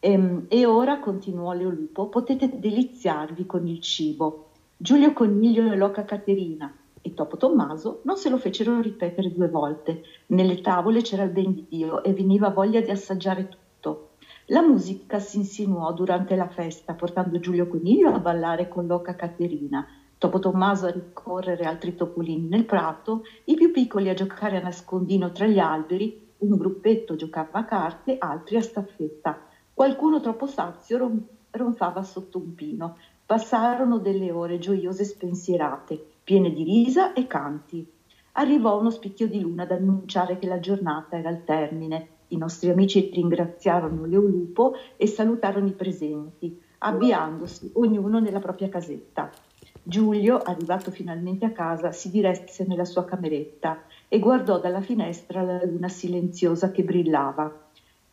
E, 0.00 0.10
ehm, 0.10 0.46
e 0.48 0.66
ora, 0.66 0.98
continuò 0.98 1.52
Leolupo, 1.52 2.08
potete 2.08 2.58
deliziarvi 2.58 3.46
con 3.46 3.68
il 3.68 3.80
cibo. 3.80 4.48
Giulio 4.76 5.12
Coniglio 5.12 5.70
e 5.70 5.76
Loca 5.76 6.04
Caterina 6.04 6.76
e 7.00 7.14
Topo 7.14 7.36
Tommaso 7.36 8.00
non 8.02 8.16
se 8.16 8.28
lo 8.28 8.38
fecero 8.38 8.80
ripetere 8.80 9.32
due 9.32 9.48
volte. 9.48 10.02
Nelle 10.26 10.60
tavole 10.62 11.00
c'era 11.00 11.22
il 11.22 11.30
ben 11.30 11.54
di 11.54 11.66
Dio 11.68 12.02
e 12.02 12.12
veniva 12.12 12.48
voglia 12.48 12.80
di 12.80 12.90
assaggiare 12.90 13.48
tutto. 13.48 13.66
La 14.50 14.62
musica 14.62 15.18
si 15.18 15.36
insinuò 15.36 15.92
durante 15.92 16.34
la 16.34 16.48
festa, 16.48 16.94
portando 16.94 17.38
Giulio 17.38 17.66
Coniglio 17.66 18.08
a 18.08 18.18
ballare 18.18 18.66
con 18.66 18.86
l'oca 18.86 19.14
Caterina, 19.14 19.86
Topo 20.16 20.38
Tommaso 20.38 20.86
a 20.86 20.90
ricorrere 20.90 21.66
altri 21.66 21.94
topolini 21.94 22.48
nel 22.48 22.64
prato, 22.64 23.24
i 23.44 23.56
più 23.56 23.70
piccoli 23.70 24.08
a 24.08 24.14
giocare 24.14 24.56
a 24.56 24.62
nascondino 24.62 25.32
tra 25.32 25.46
gli 25.46 25.58
alberi, 25.58 26.34
un 26.38 26.56
gruppetto 26.56 27.14
giocava 27.14 27.58
a 27.58 27.64
carte, 27.66 28.16
altri 28.18 28.56
a 28.56 28.62
staffetta. 28.62 29.38
Qualcuno 29.74 30.18
troppo 30.20 30.46
sazio 30.46 31.26
ronfava 31.50 32.02
sotto 32.02 32.38
un 32.38 32.54
pino. 32.54 32.96
Passarono 33.26 33.98
delle 33.98 34.30
ore 34.30 34.58
gioiose 34.58 35.02
e 35.02 35.04
spensierate, 35.04 36.02
piene 36.24 36.50
di 36.54 36.64
risa 36.64 37.12
e 37.12 37.26
canti. 37.26 37.86
Arrivò 38.32 38.78
uno 38.78 38.88
spicchio 38.88 39.28
di 39.28 39.40
luna 39.40 39.64
ad 39.64 39.72
annunciare 39.72 40.38
che 40.38 40.46
la 40.46 40.58
giornata 40.58 41.18
era 41.18 41.28
al 41.28 41.44
termine 41.44 42.16
i 42.28 42.36
nostri 42.36 42.70
amici 42.70 43.10
ringraziarono 43.12 44.04
Leolupo 44.04 44.74
e 44.96 45.06
salutarono 45.06 45.66
i 45.66 45.72
presenti, 45.72 46.60
avviandosi 46.78 47.70
ognuno 47.74 48.18
nella 48.20 48.40
propria 48.40 48.68
casetta. 48.68 49.30
Giulio, 49.82 50.38
arrivato 50.38 50.90
finalmente 50.90 51.46
a 51.46 51.52
casa, 51.52 51.92
si 51.92 52.10
diresse 52.10 52.66
nella 52.66 52.84
sua 52.84 53.04
cameretta 53.04 53.82
e 54.06 54.18
guardò 54.18 54.60
dalla 54.60 54.82
finestra 54.82 55.42
la 55.42 55.64
luna 55.64 55.88
silenziosa 55.88 56.70
che 56.70 56.82
brillava 56.82 57.66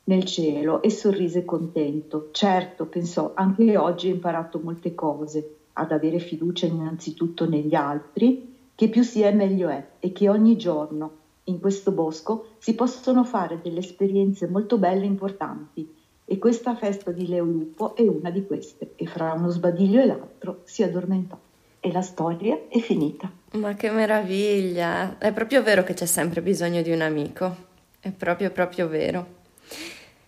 nel 0.06 0.24
cielo 0.24 0.82
e 0.82 0.90
sorrise 0.90 1.44
contento. 1.44 2.30
Certo, 2.32 2.86
pensò, 2.86 3.32
anche 3.34 3.76
oggi 3.76 4.10
ho 4.10 4.14
imparato 4.14 4.60
molte 4.60 4.96
cose, 4.96 5.56
ad 5.74 5.92
avere 5.92 6.20
fiducia 6.20 6.66
innanzitutto 6.66 7.48
negli 7.48 7.76
altri, 7.76 8.54
che 8.76 8.90
più 8.90 9.04
si 9.04 9.22
è 9.22 9.34
meglio 9.34 9.68
è 9.70 9.86
e 10.00 10.12
che 10.12 10.30
ogni 10.30 10.58
giorno 10.58 11.24
in 11.46 11.60
questo 11.60 11.92
bosco 11.92 12.56
si 12.60 12.76
possono 12.76 13.24
fare 13.24 13.60
delle 13.62 13.80
esperienze 13.80 14.48
molto 14.48 14.78
belle 14.78 15.04
e 15.04 15.08
importanti 15.08 16.04
e 16.26 16.38
questa 16.40 16.76
festa 16.76 17.12
di 17.12 17.28
Leo 17.28 17.44
Lupo 17.44 17.96
è 17.96 18.02
una 18.02 18.32
di 18.32 18.46
queste 18.46 18.94
e 18.96 19.06
fra 19.06 19.34
uno 19.34 19.50
sbadiglio 19.50 20.02
e 20.02 20.06
l'altro 20.06 20.62
si 20.64 20.82
addormentò 20.82 21.38
e 21.80 21.92
la 21.92 22.02
storia 22.02 22.62
è 22.68 22.80
finita. 22.80 23.32
Ma 23.54 23.76
che 23.76 23.92
meraviglia! 23.92 25.20
È 25.20 25.32
proprio 25.32 25.62
vero 25.62 25.84
che 25.84 25.94
c'è 25.94 26.08
sempre 26.08 26.42
bisogno 26.42 26.82
di 26.82 26.92
un 26.92 27.02
amico, 27.02 27.56
è 28.00 28.12
proprio 28.12 28.50
proprio 28.50 28.88
vero. 28.88 29.44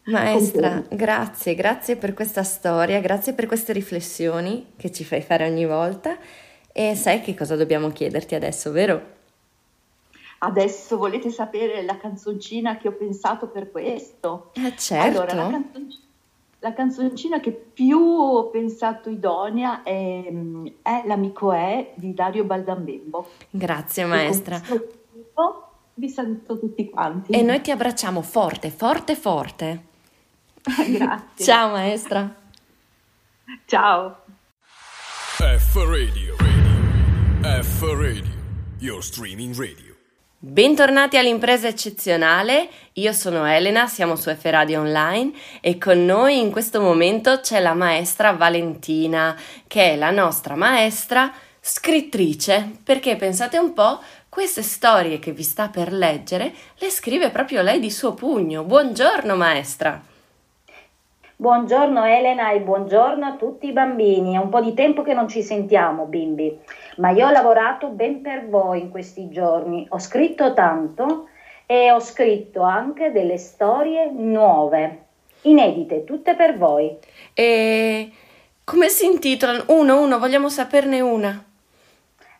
Maestra, 0.03 0.83
grazie, 0.87 1.55
grazie 1.55 1.97
per 1.97 2.13
questa 2.13 2.43
storia, 2.43 3.01
grazie 3.01 3.33
per 3.33 3.47
queste 3.47 3.73
riflessioni 3.73 4.67
che 4.77 4.91
ci 4.91 5.03
fai 5.03 5.21
fare 5.21 5.49
ogni 5.49 5.65
volta 5.65 6.17
e 6.71 6.95
sai 6.95 7.21
che 7.21 7.33
cosa 7.33 7.55
dobbiamo 7.55 7.89
chiederti 7.89 8.35
adesso, 8.35 8.71
vero? 8.71 9.15
Adesso 10.39 10.97
volete 10.97 11.29
sapere 11.29 11.83
la 11.83 11.97
canzoncina 11.97 12.77
che 12.77 12.87
ho 12.87 12.93
pensato 12.93 13.47
per 13.47 13.71
questo? 13.71 14.51
Eh 14.53 14.75
certo. 14.77 15.21
Allora, 15.21 15.33
la, 15.33 15.49
canzoncina, 15.49 16.03
la 16.59 16.73
canzoncina 16.73 17.39
che 17.39 17.51
più 17.51 17.99
ho 17.99 18.49
pensato 18.49 19.09
idonea 19.09 19.83
è, 19.83 20.31
è 20.81 21.03
L'amico 21.05 21.51
è 21.51 21.93
di 21.95 22.13
Dario 22.13 22.43
Baldambembo. 22.43 23.29
Grazie 23.49 24.05
maestra. 24.05 24.61
Vi 25.99 26.09
saluto 26.09 26.59
tutti 26.59 26.87
quanti. 26.91 27.31
E 27.31 27.41
noi 27.41 27.59
ti 27.61 27.71
abbracciamo 27.71 28.21
forte, 28.21 28.69
forte, 28.69 29.15
forte. 29.15 29.85
Grazie. 30.61 31.43
Ciao 31.43 31.71
maestra. 31.71 32.35
Ciao. 33.65 34.23
F 35.39 35.75
Radio, 35.75 36.35
radio. 36.37 37.63
F 37.63 37.81
Radio, 37.81 38.33
your 38.79 39.01
streaming 39.01 39.55
radio. 39.55 39.86
Bentornati 40.49 41.17
all'impresa 41.17 41.67
eccezionale, 41.67 42.69
io 42.93 43.11
sono 43.11 43.45
Elena, 43.45 43.85
siamo 43.87 44.15
su 44.15 44.33
F 44.33 44.45
Radio 44.45 44.79
Online 44.79 45.33
e 45.59 45.77
con 45.77 46.05
noi 46.05 46.39
in 46.39 46.51
questo 46.51 46.79
momento 46.79 47.41
c'è 47.41 47.59
la 47.59 47.73
maestra 47.73 48.31
Valentina, 48.31 49.35
che 49.67 49.91
è 49.91 49.95
la 49.97 50.09
nostra 50.09 50.55
maestra 50.55 51.33
scrittrice, 51.59 52.77
perché 52.81 53.17
pensate 53.17 53.57
un 53.57 53.73
po', 53.73 53.99
queste 54.29 54.61
storie 54.61 55.19
che 55.19 55.33
vi 55.33 55.43
sta 55.43 55.67
per 55.67 55.91
leggere 55.91 56.53
le 56.77 56.89
scrive 56.91 57.29
proprio 57.29 57.61
lei 57.61 57.81
di 57.81 57.91
suo 57.91 58.13
pugno. 58.13 58.63
Buongiorno 58.63 59.35
maestra! 59.35 60.01
Buongiorno 61.39 62.03
Elena 62.03 62.51
e 62.51 62.61
buongiorno 62.61 63.23
a 63.23 63.35
tutti 63.35 63.67
i 63.67 63.71
bambini. 63.71 64.33
È 64.33 64.39
un 64.39 64.49
po' 64.49 64.59
di 64.59 64.73
tempo 64.73 65.03
che 65.03 65.13
non 65.13 65.27
ci 65.27 65.43
sentiamo, 65.43 66.05
bimbi, 66.05 66.57
ma 66.97 67.09
io 67.11 67.27
ho 67.27 67.31
lavorato 67.31 67.87
ben 67.89 68.21
per 68.21 68.47
voi 68.47 68.81
in 68.81 68.89
questi 68.89 69.29
giorni. 69.29 69.85
Ho 69.89 69.99
scritto 69.99 70.53
tanto 70.53 71.29
e 71.65 71.91
ho 71.91 71.99
scritto 71.99 72.61
anche 72.61 73.11
delle 73.11 73.37
storie 73.37 74.09
nuove, 74.11 75.05
inedite, 75.41 76.03
tutte 76.03 76.35
per 76.35 76.57
voi. 76.57 76.97
E 77.33 78.11
come 78.63 78.89
si 78.89 79.05
intitolano? 79.05 79.65
Uno, 79.67 80.01
uno, 80.01 80.19
vogliamo 80.19 80.49
saperne 80.49 81.01
una. 81.01 81.43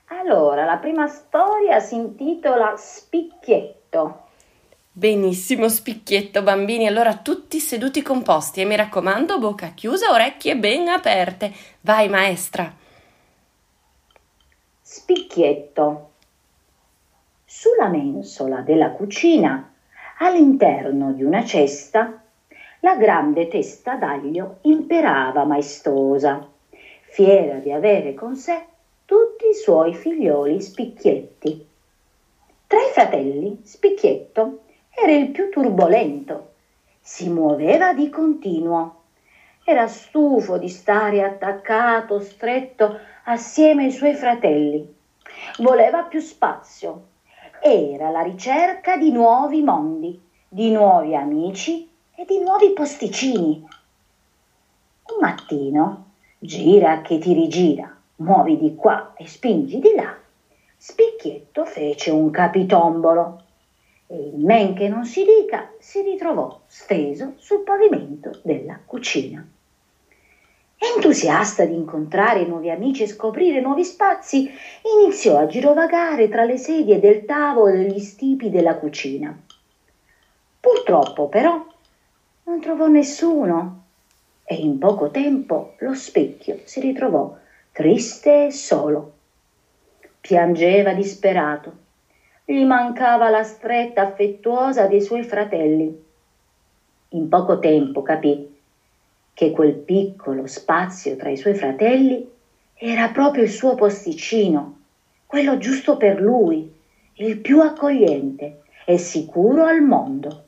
Allora, 0.10 0.64
la 0.64 0.78
prima 0.78 1.08
storia 1.08 1.80
si 1.80 1.96
intitola 1.96 2.76
Spicchietto. 2.78 4.24
Benissimo, 4.92 5.70
spicchietto, 5.70 6.42
bambini. 6.42 6.88
Allora 6.88 7.18
tutti 7.18 7.60
seduti 7.60 8.02
composti 8.02 8.62
e 8.62 8.66
mi 8.66 8.76
raccomando, 8.76 9.38
bocca 9.38 9.68
chiusa, 9.76 10.12
orecchie 10.12 10.56
ben 10.56 10.88
aperte. 10.88 11.54
Vai, 11.82 12.10
maestra. 12.10 12.74
Spicchietto. 15.00 16.10
Sulla 17.46 17.88
mensola 17.88 18.62
della 18.62 18.90
cucina, 18.90 19.72
all'interno 20.18 21.14
di 21.14 21.22
una 21.22 21.46
cesta, 21.46 22.24
la 22.80 22.96
grande 22.96 23.48
testa 23.48 23.96
d'aglio 23.96 24.58
imperava 24.62 25.46
maestosa, 25.46 26.50
fiera 27.04 27.60
di 27.60 27.72
avere 27.72 28.16
con 28.16 28.36
sé 28.36 28.66
tutti 29.06 29.50
i 29.50 29.54
suoi 29.54 29.94
figlioli 29.94 30.60
spicchietti. 30.60 31.68
Tra 32.66 32.80
i 32.80 32.92
fratelli, 32.92 33.62
Spicchietto 33.64 34.62
era 34.90 35.14
il 35.14 35.30
più 35.30 35.52
turbolento, 35.52 36.54
si 37.00 37.30
muoveva 37.30 37.94
di 37.94 38.10
continuo. 38.10 38.97
Era 39.70 39.86
stufo 39.88 40.58
di 40.58 40.70
stare 40.70 41.22
attaccato, 41.22 42.22
stretto 42.22 42.96
assieme 43.26 43.84
ai 43.84 43.92
suoi 43.92 44.14
fratelli. 44.14 44.90
Voleva 45.58 46.04
più 46.04 46.22
spazio. 46.22 47.08
Era 47.62 48.08
alla 48.08 48.22
ricerca 48.22 48.96
di 48.96 49.12
nuovi 49.12 49.62
mondi, 49.62 50.18
di 50.48 50.72
nuovi 50.72 51.14
amici 51.16 51.86
e 52.16 52.24
di 52.24 52.40
nuovi 52.40 52.72
posticini. 52.72 53.62
Un 55.04 55.18
mattino, 55.20 56.06
gira 56.40 57.02
che 57.02 57.18
ti 57.18 57.34
rigira, 57.34 57.94
muovi 58.16 58.56
di 58.56 58.74
qua 58.74 59.12
e 59.18 59.28
spingi 59.28 59.80
di 59.80 59.92
là, 59.94 60.18
Spicchietto 60.78 61.66
fece 61.66 62.10
un 62.10 62.30
capitombolo 62.30 63.42
e 64.08 64.16
il 64.16 64.46
men 64.46 64.74
che 64.74 64.88
non 64.88 65.04
si 65.04 65.26
dica 65.26 65.70
si 65.78 66.02
ritrovò 66.04 66.62
steso 66.68 67.34
sul 67.36 67.64
pavimento 67.64 68.32
della 68.42 68.80
cucina. 68.86 69.46
Entusiasta 70.80 71.66
di 71.66 71.74
incontrare 71.74 72.46
nuovi 72.46 72.70
amici 72.70 73.02
e 73.02 73.08
scoprire 73.08 73.60
nuovi 73.60 73.84
spazi, 73.84 74.48
iniziò 75.00 75.38
a 75.38 75.48
girovagare 75.48 76.28
tra 76.28 76.44
le 76.44 76.58
sedie 76.58 77.00
del 77.00 77.26
tavolo 77.26 77.78
e 77.78 77.86
gli 77.86 77.98
stipi 77.98 78.52
della 78.52 78.76
cucina. 78.76 79.36
Purtroppo, 80.60 81.28
però, 81.30 81.60
non 82.44 82.60
trovò 82.60 82.86
nessuno 82.88 83.74
e 84.44 84.56
in 84.56 84.78
poco 84.78 85.10
tempo 85.10 85.72
lo 85.80 85.94
specchio 85.94 86.60
si 86.64 86.80
ritrovò 86.80 87.28
triste 87.72 88.46
e 88.46 88.52
solo. 88.52 89.10
Piangeva 90.22 90.94
disperato. 90.94 91.76
Gli 92.46 92.64
mancava 92.64 93.30
la 93.30 93.44
stretta 93.44 94.02
affettuosa 94.02 94.86
dei 94.86 95.02
suoi 95.02 95.24
fratelli. 95.24 95.92
In 97.10 97.28
poco 97.28 97.58
tempo 97.58 98.04
capì 98.04 98.40
che 99.38 99.52
quel 99.52 99.76
piccolo 99.76 100.48
spazio 100.48 101.16
tra 101.16 101.30
i 101.30 101.38
suoi 101.38 101.54
fratelli 101.54 102.28
era 102.74 103.10
proprio 103.10 103.44
il 103.44 103.52
suo 103.52 103.76
posticino, 103.76 104.78
quello 105.28 105.60
giusto 105.60 105.96
per 105.96 106.20
lui, 106.20 106.68
il 107.18 107.38
più 107.38 107.62
accogliente 107.62 108.56
e 108.84 108.98
sicuro 108.98 109.66
al 109.66 109.84
mondo. 109.84 110.42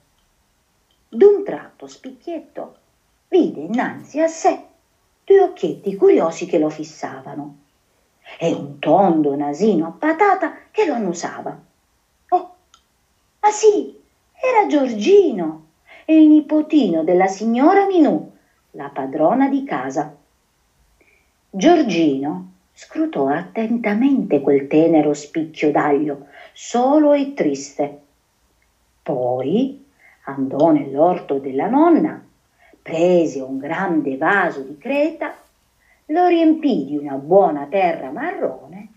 D'un 1.08 1.44
tratto 1.44 1.86
Spicchietto 1.86 2.74
vide 3.28 3.60
innanzi 3.60 4.22
a 4.22 4.28
sé 4.28 4.60
due 5.24 5.40
occhietti 5.40 5.94
curiosi 5.94 6.48
che 6.48 6.58
lo 6.58 6.70
fissavano 6.70 7.58
e 8.40 8.52
un 8.52 8.80
tondo 8.80 9.36
nasino 9.36 9.86
a 9.86 9.94
patata 9.96 10.52
che 10.72 10.86
lo 10.86 10.94
annusava. 10.94 11.56
Oh, 12.30 12.50
ma 13.40 13.52
sì, 13.52 13.96
era 14.34 14.66
Giorgino, 14.66 15.62
il 16.06 16.26
nipotino 16.26 17.04
della 17.04 17.28
signora 17.28 17.86
Minù, 17.86 18.38
la 18.80 18.88
padrona 18.88 19.50
di 19.50 19.66
casa. 19.66 20.10
Giorgino 21.50 22.46
scrutò 22.72 23.28
attentamente 23.28 24.40
quel 24.40 24.68
tenero 24.68 25.14
spicchio 25.14 25.70
d'aglio, 25.70 26.28
solo 26.54 27.12
e 27.12 27.34
triste. 27.34 27.98
Poi 29.04 29.78
andò 30.24 30.72
nell'orto 30.72 31.40
della 31.40 31.68
nonna, 31.68 32.24
prese 32.82 33.42
un 33.42 33.58
grande 33.58 34.16
vaso 34.16 34.62
di 34.62 34.78
creta, 34.78 35.36
lo 36.06 36.28
riempì 36.28 36.86
di 36.86 36.96
una 36.96 37.18
buona 37.18 37.66
terra 37.66 38.12
marrone 38.12 38.88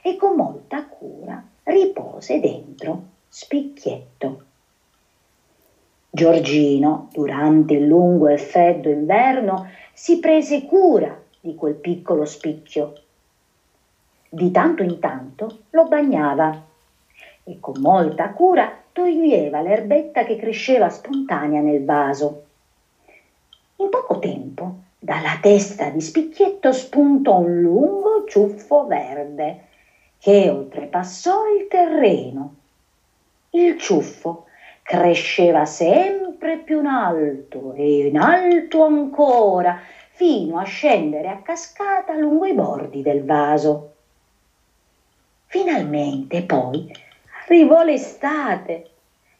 e 0.00 0.14
con 0.14 0.36
molta 0.36 0.84
cura 0.84 1.42
ripose 1.64 2.38
dentro 2.38 3.02
spicchietto. 3.28 4.42
Giorgino, 6.14 7.08
durante 7.12 7.74
il 7.74 7.86
lungo 7.86 8.28
e 8.28 8.38
freddo 8.38 8.88
inverno, 8.88 9.66
si 9.92 10.20
prese 10.20 10.64
cura 10.64 11.20
di 11.40 11.56
quel 11.56 11.74
piccolo 11.74 12.24
spicchio. 12.24 12.92
Di 14.28 14.52
tanto 14.52 14.84
in 14.84 15.00
tanto 15.00 15.62
lo 15.70 15.88
bagnava 15.88 16.56
e 17.42 17.56
con 17.58 17.80
molta 17.80 18.30
cura 18.30 18.80
toglieva 18.92 19.60
l'erbetta 19.60 20.22
che 20.22 20.36
cresceva 20.36 20.88
spontanea 20.88 21.60
nel 21.60 21.84
vaso. 21.84 22.44
In 23.78 23.88
poco 23.88 24.20
tempo 24.20 24.74
dalla 24.96 25.36
testa 25.40 25.88
di 25.90 26.00
spicchietto 26.00 26.70
spuntò 26.70 27.38
un 27.38 27.60
lungo 27.60 28.24
ciuffo 28.28 28.86
verde 28.86 29.64
che 30.20 30.48
oltrepassò 30.48 31.52
il 31.58 31.66
terreno. 31.66 32.54
Il 33.50 33.76
ciuffo 33.76 34.44
cresceva 34.84 35.64
sempre 35.64 36.58
più 36.58 36.80
in 36.80 36.86
alto 36.86 37.72
e 37.72 38.06
in 38.06 38.18
alto 38.18 38.84
ancora, 38.84 39.80
fino 40.10 40.58
a 40.58 40.64
scendere 40.64 41.28
a 41.28 41.40
cascata 41.40 42.14
lungo 42.14 42.44
i 42.44 42.52
bordi 42.52 43.00
del 43.00 43.24
vaso. 43.24 43.94
Finalmente 45.46 46.42
poi 46.42 46.94
arrivò 47.44 47.82
l'estate. 47.82 48.90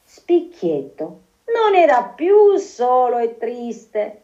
Spicchietto 0.02 1.20
non 1.52 1.74
era 1.74 2.04
più 2.04 2.56
solo 2.56 3.18
e 3.18 3.36
triste. 3.36 4.22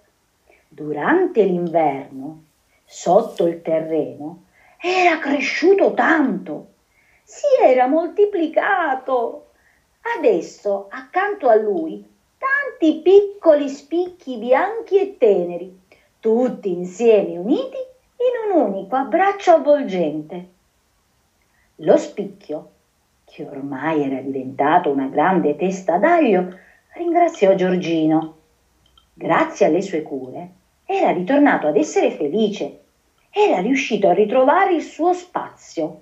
Durante 0.69 1.43
l'inverno, 1.43 2.45
sotto 2.85 3.47
il 3.47 3.61
terreno, 3.61 4.45
era 4.81 5.19
cresciuto 5.19 5.93
tanto, 5.93 6.69
si 7.23 7.47
era 7.61 7.87
moltiplicato 7.87 9.50
Adesso, 10.03 10.87
accanto 10.91 11.49
a 11.49 11.55
lui, 11.55 12.05
tanti 12.37 13.01
piccoli 13.01 13.69
spicchi 13.69 14.39
bianchi 14.39 14.99
e 14.99 15.17
teneri, 15.19 15.79
tutti 16.19 16.71
insieme 16.71 17.39
uniti 17.39 17.77
in 18.17 18.53
un 18.59 18.69
unico 18.69 18.97
abbraccio 18.97 19.53
avvolgente. 19.53 20.49
Lo 21.77 21.97
spicchio, 21.97 22.71
che 23.25 23.45
ormai 23.45 24.03
era 24.03 24.21
diventato 24.21 24.91
una 24.91 25.07
grande 25.07 25.55
testa 25.57 25.97
d'aglio, 25.99 26.55
ringraziò 26.95 27.55
Giorgino. 27.55 28.37
Grazie 29.15 29.67
alle 29.67 29.83
sue 29.83 30.03
cure, 30.03 30.51
era 30.85 31.11
ritornato 31.11 31.67
ad 31.67 31.77
essere 31.77 32.11
felice, 32.11 32.81
era 33.31 33.61
riuscito 33.61 34.09
a 34.09 34.13
ritrovare 34.13 34.75
il 34.75 34.83
suo 34.83 35.13
spazio, 35.13 36.01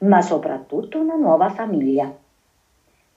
ma 0.00 0.22
soprattutto 0.22 1.00
una 1.00 1.16
nuova 1.16 1.48
famiglia. 1.48 2.14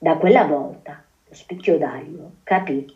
Da 0.02 0.16
quella 0.16 0.42
volta 0.42 1.00
lo 1.28 1.32
spicchio 1.32 1.78
d'aglio 1.78 2.32
capì 2.42 2.92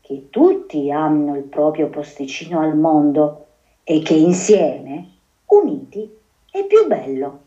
che 0.00 0.30
tutti 0.30 0.90
hanno 0.90 1.36
il 1.36 1.44
proprio 1.44 1.86
posticino 1.86 2.58
al 2.58 2.76
mondo 2.76 3.46
e 3.84 4.02
che 4.02 4.14
insieme, 4.14 5.10
uniti, 5.46 6.10
è 6.50 6.64
più 6.64 6.88
bello. 6.88 7.42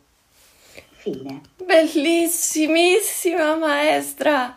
Fine. 0.92 1.42
Bellissimissima 1.62 3.58
maestra! 3.58 4.56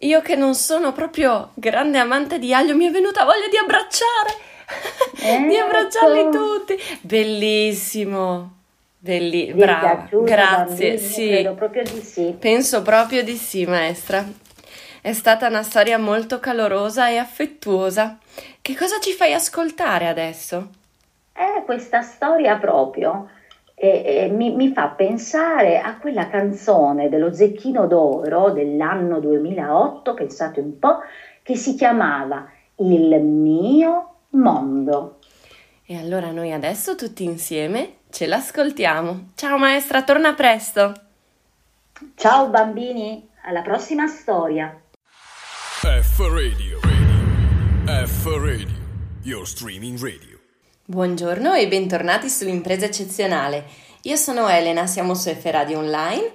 Io 0.00 0.20
che 0.20 0.36
non 0.36 0.54
sono 0.54 0.92
proprio 0.92 1.52
grande 1.54 1.96
amante 1.96 2.38
di 2.38 2.52
aglio, 2.52 2.76
mi 2.76 2.84
è 2.84 2.90
venuta 2.90 3.24
voglia 3.24 3.48
di 3.48 3.56
abbracciare, 3.56 4.34
ecco. 5.16 5.48
di 5.48 5.56
abbracciarli 5.56 6.30
tutti. 6.30 6.76
Bellissimo. 7.00 8.60
Belli, 9.04 9.52
brava, 9.52 10.06
grazie, 10.22 10.90
bambini, 10.90 10.98
sì. 10.98 11.26
Credo 11.26 11.54
proprio 11.54 11.82
di 11.82 12.00
sì. 12.02 12.36
Penso 12.38 12.82
proprio 12.82 13.24
di 13.24 13.34
sì, 13.34 13.66
maestra. 13.66 14.24
È 15.00 15.12
stata 15.12 15.48
una 15.48 15.64
storia 15.64 15.98
molto 15.98 16.38
calorosa 16.38 17.08
e 17.08 17.16
affettuosa. 17.16 18.16
Che 18.60 18.76
cosa 18.76 19.00
ci 19.00 19.10
fai 19.10 19.32
ascoltare 19.32 20.06
adesso? 20.06 20.68
È 21.32 21.64
questa 21.64 22.02
storia 22.02 22.58
proprio. 22.58 23.28
E, 23.74 24.04
e 24.04 24.28
mi, 24.28 24.54
mi 24.54 24.68
fa 24.68 24.86
pensare 24.86 25.80
a 25.80 25.96
quella 25.96 26.28
canzone 26.28 27.08
dello 27.08 27.34
Zecchino 27.34 27.88
d'Oro 27.88 28.52
dell'anno 28.52 29.18
2008, 29.18 30.14
pensate 30.14 30.60
un 30.60 30.78
po', 30.78 30.98
che 31.42 31.56
si 31.56 31.74
chiamava 31.74 32.48
Il 32.76 33.20
mio 33.20 34.10
mondo. 34.28 35.18
E 35.84 35.98
allora 35.98 36.30
noi 36.30 36.52
adesso 36.52 36.94
tutti 36.94 37.24
insieme 37.24 37.96
ce 38.12 38.26
l'ascoltiamo. 38.26 39.30
Ciao 39.34 39.56
maestra, 39.56 40.02
torna 40.02 40.34
presto. 40.34 40.92
Ciao 42.14 42.48
bambini, 42.48 43.26
alla 43.44 43.62
prossima 43.62 44.06
storia. 44.06 44.78
F 45.80 46.18
Radio. 46.18 46.78
radio. 46.82 48.06
F 48.06 48.26
Radio. 48.26 48.80
Your 49.22 49.46
streaming 49.46 49.98
radio. 49.98 50.38
Buongiorno 50.84 51.54
e 51.54 51.66
bentornati 51.68 52.28
sull'impresa 52.28 52.84
eccezionale. 52.84 53.64
Io 54.02 54.16
sono 54.16 54.46
Elena, 54.46 54.86
siamo 54.86 55.14
su 55.14 55.30
F 55.30 55.44
Radio 55.46 55.78
Online 55.78 56.32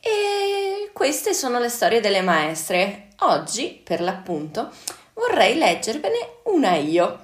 e 0.00 0.90
queste 0.92 1.32
sono 1.32 1.58
le 1.58 1.70
storie 1.70 2.00
delle 2.00 2.20
maestre. 2.20 3.08
Oggi, 3.20 3.80
per 3.82 4.02
l'appunto, 4.02 4.70
vorrei 5.14 5.56
leggervene 5.56 6.40
una 6.44 6.74
io. 6.74 7.23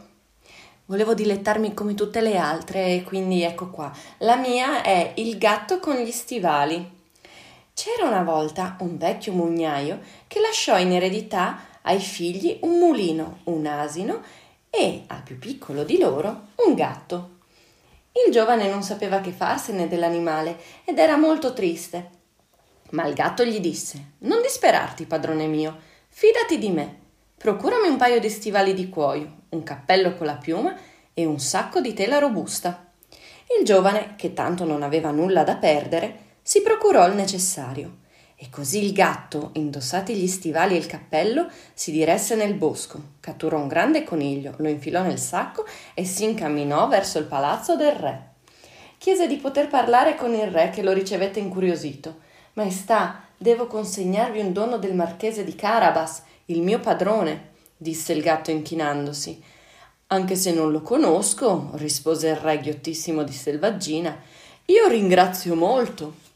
Volevo 0.91 1.15
dilettarmi 1.15 1.73
come 1.73 1.95
tutte 1.95 2.21
le 2.21 2.37
altre 2.37 3.05
quindi 3.05 3.43
ecco 3.43 3.71
qua. 3.71 3.93
La 4.19 4.35
mia 4.35 4.83
è 4.83 5.13
Il 5.19 5.39
gatto 5.39 5.79
con 5.79 5.95
gli 5.95 6.11
stivali. 6.11 6.85
C'era 7.73 8.09
una 8.09 8.25
volta 8.25 8.77
un 8.81 8.99
vecchio 8.99 9.33
mugnaio 9.33 10.01
che 10.27 10.41
lasciò 10.41 10.81
in 10.81 10.91
eredità 10.91 11.61
ai 11.83 12.01
figli 12.01 12.59
un 12.63 12.81
mulino, 12.81 13.39
un 13.45 13.67
asino 13.67 14.21
e, 14.69 15.05
al 15.07 15.23
più 15.23 15.39
piccolo 15.39 15.85
di 15.85 15.97
loro, 15.97 16.49
un 16.67 16.75
gatto. 16.75 17.37
Il 18.27 18.33
giovane 18.33 18.69
non 18.69 18.83
sapeva 18.83 19.21
che 19.21 19.31
farsene 19.31 19.87
dell'animale 19.87 20.59
ed 20.85 20.99
era 20.99 21.17
molto 21.17 21.53
triste. 21.53 22.11
Ma 22.91 23.07
il 23.07 23.15
gatto 23.15 23.45
gli 23.45 23.61
disse: 23.61 24.15
Non 24.23 24.43
disperarti, 24.43 25.07
padrone 25.07 25.47
mio, 25.47 25.79
fidati 26.09 26.59
di 26.59 26.71
me. 26.71 26.99
Procurami 27.43 27.89
un 27.89 27.97
paio 27.97 28.21
di 28.21 28.29
stivali 28.29 28.75
di 28.75 28.91
cuoio, 28.91 29.45
un 29.49 29.63
cappello 29.63 30.15
con 30.15 30.27
la 30.27 30.35
piuma 30.35 30.77
e 31.15 31.25
un 31.25 31.41
sacco 31.41 31.81
di 31.81 31.95
tela 31.95 32.19
robusta. 32.19 32.93
Il 33.59 33.65
giovane, 33.65 34.13
che 34.17 34.35
tanto 34.35 34.67
non 34.67 34.83
aveva 34.83 35.11
nulla 35.11 35.43
da 35.43 35.57
perdere, 35.57 36.19
si 36.43 36.61
procurò 36.61 37.07
il 37.09 37.15
necessario. 37.15 38.01
E 38.37 38.51
così 38.51 38.85
il 38.85 38.93
gatto, 38.93 39.53
indossati 39.55 40.15
gli 40.15 40.27
stivali 40.27 40.75
e 40.75 40.79
il 40.81 40.85
cappello, 40.85 41.49
si 41.73 41.91
diresse 41.91 42.35
nel 42.35 42.53
bosco, 42.53 43.13
catturò 43.21 43.57
un 43.57 43.69
grande 43.69 44.05
coniglio, 44.05 44.53
lo 44.59 44.69
infilò 44.69 45.01
nel 45.01 45.19
sacco 45.19 45.65
e 45.95 46.05
si 46.05 46.25
incamminò 46.25 46.89
verso 46.89 47.19
il 47.19 47.25
palazzo 47.25 47.75
del 47.75 47.93
re. 47.93 48.33
Chiese 48.99 49.27
di 49.27 49.37
poter 49.37 49.69
parlare 49.69 50.15
con 50.15 50.35
il 50.35 50.49
re 50.49 50.69
che 50.69 50.83
lo 50.83 50.93
ricevette 50.93 51.39
incuriosito. 51.39 52.19
Maestà, 52.53 53.23
devo 53.39 53.67
consegnarvi 53.67 54.41
un 54.41 54.53
dono 54.53 54.77
del 54.77 54.95
marchese 54.95 55.43
di 55.43 55.55
Carabas, 55.55 56.25
il 56.51 56.63
mio 56.63 56.81
padrone, 56.81 57.51
disse 57.77 58.13
il 58.13 58.23
gatto 58.23 58.51
inchinandosi. 58.51 59.43
Anche 60.09 60.35
se 60.35 60.53
non 60.53 60.73
lo 60.73 60.83
conosco, 60.83 61.71
rispose 61.75 62.29
il 62.29 62.37
re 62.37 62.59
ghiottissimo 62.59 63.23
di 63.23 63.33
selvaggina, 63.33 64.21
io 64.67 64.89
ringrazio 64.89 65.55
molto. 65.55 66.29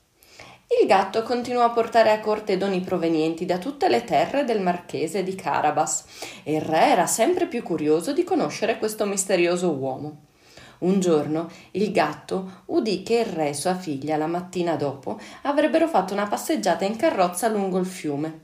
Il 0.81 0.87
gatto 0.87 1.23
continuò 1.23 1.65
a 1.65 1.71
portare 1.71 2.13
a 2.13 2.21
corte 2.21 2.57
doni 2.57 2.81
provenienti 2.81 3.45
da 3.45 3.59
tutte 3.59 3.89
le 3.89 4.05
terre 4.05 4.45
del 4.45 4.61
marchese 4.61 5.25
di 5.25 5.35
Carabas 5.35 6.05
e 6.45 6.55
il 6.55 6.61
re 6.61 6.87
era 6.87 7.07
sempre 7.07 7.47
più 7.47 7.63
curioso 7.63 8.13
di 8.13 8.23
conoscere 8.23 8.79
questo 8.79 9.07
misterioso 9.07 9.71
uomo. 9.71 10.27
Un 10.79 11.01
giorno 11.01 11.51
il 11.73 11.91
gatto 11.91 12.63
udì 12.67 13.03
che 13.03 13.19
il 13.19 13.27
re 13.27 13.49
e 13.49 13.55
sua 13.55 13.75
figlia 13.75 14.17
la 14.17 14.27
mattina 14.27 14.77
dopo 14.77 15.19
avrebbero 15.43 15.89
fatto 15.89 16.13
una 16.13 16.27
passeggiata 16.27 16.85
in 16.85 16.97
carrozza 16.97 17.49
lungo 17.49 17.79
il 17.79 17.87
fiume. 17.87 18.44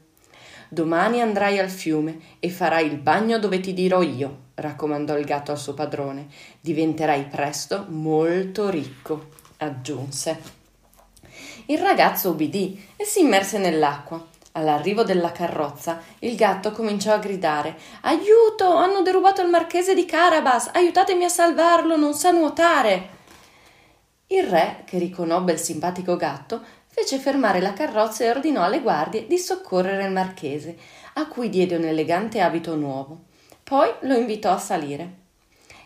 Domani 0.72 1.20
andrai 1.20 1.58
al 1.58 1.68
fiume 1.68 2.36
e 2.38 2.48
farai 2.48 2.86
il 2.86 2.96
bagno 2.96 3.40
dove 3.40 3.58
ti 3.58 3.74
dirò 3.74 4.02
io, 4.02 4.50
raccomandò 4.54 5.18
il 5.18 5.24
gatto 5.24 5.50
al 5.50 5.58
suo 5.58 5.74
padrone. 5.74 6.28
Diventerai 6.60 7.24
presto 7.24 7.86
molto 7.88 8.70
ricco, 8.70 9.30
aggiunse. 9.56 10.40
Il 11.66 11.78
ragazzo 11.78 12.30
ubbidì 12.30 12.80
e 12.94 13.04
si 13.04 13.18
immerse 13.18 13.58
nell'acqua. 13.58 14.24
All'arrivo 14.52 15.02
della 15.02 15.32
carrozza, 15.32 16.00
il 16.20 16.36
gatto 16.36 16.70
cominciò 16.70 17.14
a 17.14 17.18
gridare: 17.18 17.76
Aiuto! 18.02 18.72
Hanno 18.72 19.02
derubato 19.02 19.42
il 19.42 19.48
marchese 19.48 19.92
di 19.92 20.04
Carabas! 20.04 20.70
Aiutatemi 20.72 21.24
a 21.24 21.28
salvarlo! 21.28 21.96
Non 21.96 22.14
sa 22.14 22.30
nuotare! 22.30 23.18
Il 24.28 24.44
re, 24.44 24.84
che 24.86 24.98
riconobbe 24.98 25.50
il 25.50 25.58
simpatico 25.58 26.14
gatto, 26.14 26.62
fece 26.92 27.18
fermare 27.18 27.60
la 27.60 27.72
carrozza 27.72 28.24
e 28.24 28.30
ordinò 28.30 28.62
alle 28.62 28.80
guardie 28.80 29.26
di 29.26 29.38
soccorrere 29.38 30.04
il 30.04 30.12
marchese, 30.12 30.76
a 31.14 31.26
cui 31.28 31.48
diede 31.48 31.76
un 31.76 31.84
elegante 31.84 32.40
abito 32.40 32.74
nuovo. 32.74 33.28
Poi 33.62 33.88
lo 34.00 34.14
invitò 34.16 34.52
a 34.52 34.58
salire. 34.58 35.18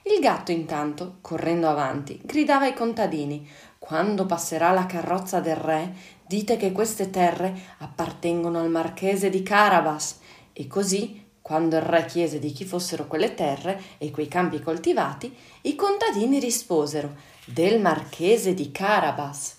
Il 0.04 0.18
gatto, 0.20 0.50
intanto, 0.52 1.16
correndo 1.20 1.68
avanti, 1.68 2.20
gridava 2.22 2.64
ai 2.64 2.74
contadini: 2.74 3.48
Quando 3.78 4.26
passerà 4.26 4.70
la 4.70 4.86
carrozza 4.86 5.40
del 5.40 5.56
re, 5.56 5.94
dite 6.26 6.56
che 6.56 6.72
queste 6.72 7.10
terre 7.10 7.54
appartengono 7.78 8.60
al 8.60 8.70
marchese 8.70 9.30
di 9.30 9.42
Carabas. 9.42 10.20
E 10.52 10.66
così, 10.66 11.22
quando 11.40 11.76
il 11.76 11.82
re 11.82 12.06
chiese 12.06 12.38
di 12.38 12.52
chi 12.52 12.64
fossero 12.64 13.06
quelle 13.06 13.34
terre 13.34 13.80
e 13.98 14.10
quei 14.10 14.28
campi 14.28 14.60
coltivati, 14.60 15.34
i 15.62 15.74
contadini 15.74 16.38
risposero: 16.38 17.14
Del 17.44 17.80
marchese 17.80 18.54
di 18.54 18.70
Carabas. 18.72 19.56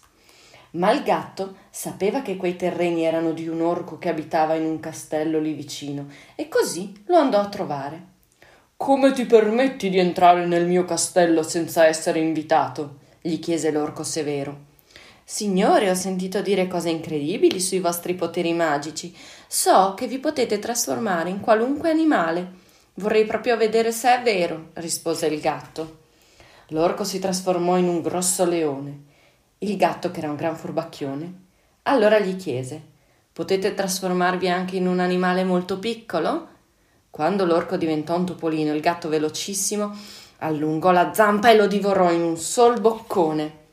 Ma 0.76 0.92
il 0.92 1.04
gatto 1.04 1.56
sapeva 1.70 2.22
che 2.22 2.38
quei 2.38 2.56
terreni 2.56 3.04
erano 3.04 3.32
di 3.32 3.48
un 3.48 3.62
orco 3.62 3.98
che 3.98 4.10
abitava 4.10 4.56
in 4.56 4.66
un 4.66 4.80
castello 4.80 5.40
lì 5.40 5.54
vicino 5.54 6.08
e 6.36 6.48
così 6.48 6.94
lo 7.08 7.18
andò 7.18 7.40
a 7.40 7.50
trovare. 7.50 8.14
Come 8.78 9.14
ti 9.14 9.26
permetti 9.26 9.90
di 9.90 10.00
entrare 10.00 10.46
nel 10.46 10.66
mio 10.66 10.86
castello 10.86 11.44
senza 11.44 11.86
essere 11.86 12.20
invitato? 12.20 13.04
gli 13.22 13.40
chiese 13.40 13.72
l'orco 13.72 14.04
severo. 14.04 14.74
Signore, 15.24 15.90
ho 15.90 15.96
sentito 15.96 16.42
dire 16.42 16.68
cose 16.68 16.90
incredibili 16.90 17.60
sui 17.60 17.80
vostri 17.80 18.14
poteri 18.14 18.54
magici. 18.54 19.16
So 19.48 19.96
che 19.96 20.06
vi 20.06 20.20
potete 20.20 20.60
trasformare 20.60 21.32
in 21.32 21.40
qualunque 21.40 21.90
animale. 21.90 22.48
Vorrei 22.96 23.26
proprio 23.26 23.58
vedere 23.58 23.92
se 23.92 24.20
è 24.20 24.22
vero, 24.22 24.70
rispose 24.74 25.26
il 25.26 25.42
gatto. 25.42 26.04
L'orco 26.68 27.04
si 27.04 27.18
trasformò 27.18 27.78
in 27.78 27.88
un 27.88 28.02
grosso 28.04 28.46
leone. 28.46 29.14
Il 29.60 29.78
gatto, 29.78 30.12
che 30.12 30.20
era 30.20 30.30
un 30.30 30.36
gran 30.36 30.56
furbacchione, 30.56 31.34
allora 31.84 32.20
gli 32.20 32.36
chiese: 32.36 32.82
Potete 33.32 33.74
trasformarvi 33.74 34.50
anche 34.50 34.76
in 34.76 34.88
un 34.88 35.00
animale 35.00 35.44
molto 35.44 35.80
piccolo? 35.80 36.48
Quando 37.10 37.46
l'orco 37.46 37.78
diventò 37.78 38.16
un 38.16 38.26
topolino, 38.26 38.74
il 38.74 38.82
gatto 38.82 39.10
velocissimo 39.10 39.96
allungò 40.40 40.92
la 40.92 41.14
zampa 41.14 41.50
e 41.50 41.56
lo 41.56 41.68
divorò 41.68 42.12
in 42.12 42.22
un 42.22 42.38
sol 42.38 42.80
boccone. 42.82 43.64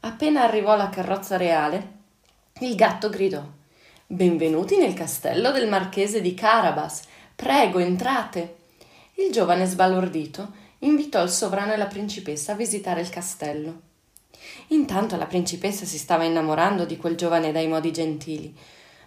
Appena 0.00 0.42
arrivò 0.42 0.72
alla 0.72 0.88
carrozza 0.88 1.36
reale, 1.36 1.94
il 2.60 2.74
gatto 2.74 3.08
gridò 3.08 3.42
Benvenuti 4.08 4.76
nel 4.76 4.94
castello 4.94 5.50
del 5.50 5.68
marchese 5.68 6.20
di 6.20 6.32
Carabas. 6.32 7.02
Prego, 7.34 7.80
entrate. 7.80 8.56
Il 9.14 9.32
giovane 9.32 9.66
sbalordito 9.66 10.52
invitò 10.80 11.22
il 11.22 11.28
sovrano 11.28 11.72
e 11.72 11.76
la 11.76 11.86
principessa 11.86 12.52
a 12.52 12.56
visitare 12.56 13.00
il 13.00 13.08
castello. 13.08 13.80
Intanto 14.68 15.16
la 15.16 15.26
principessa 15.26 15.84
si 15.84 15.98
stava 15.98 16.24
innamorando 16.24 16.84
di 16.84 16.96
quel 16.96 17.16
giovane 17.16 17.52
dai 17.52 17.68
modi 17.68 17.92
gentili. 17.92 18.54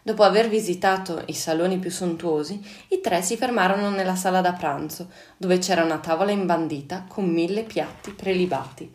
Dopo 0.02 0.24
aver 0.24 0.48
visitato 0.48 1.24
i 1.28 1.34
saloni 1.34 1.78
più 1.78 1.92
sontuosi, 1.92 2.62
i 2.90 3.02
tre 3.02 3.22
si 3.22 3.36
fermarono 3.36 3.90
nella 3.90 4.16
sala 4.16 4.42
da 4.42 4.54
pranzo, 4.54 5.10
dove 5.38 5.58
c'era 5.58 5.84
una 5.84 6.00
tavola 6.00 6.32
imbandita 6.32 7.06
con 7.08 7.26
mille 7.26 7.64
piatti 7.64 8.12
prelibati. 8.12 8.92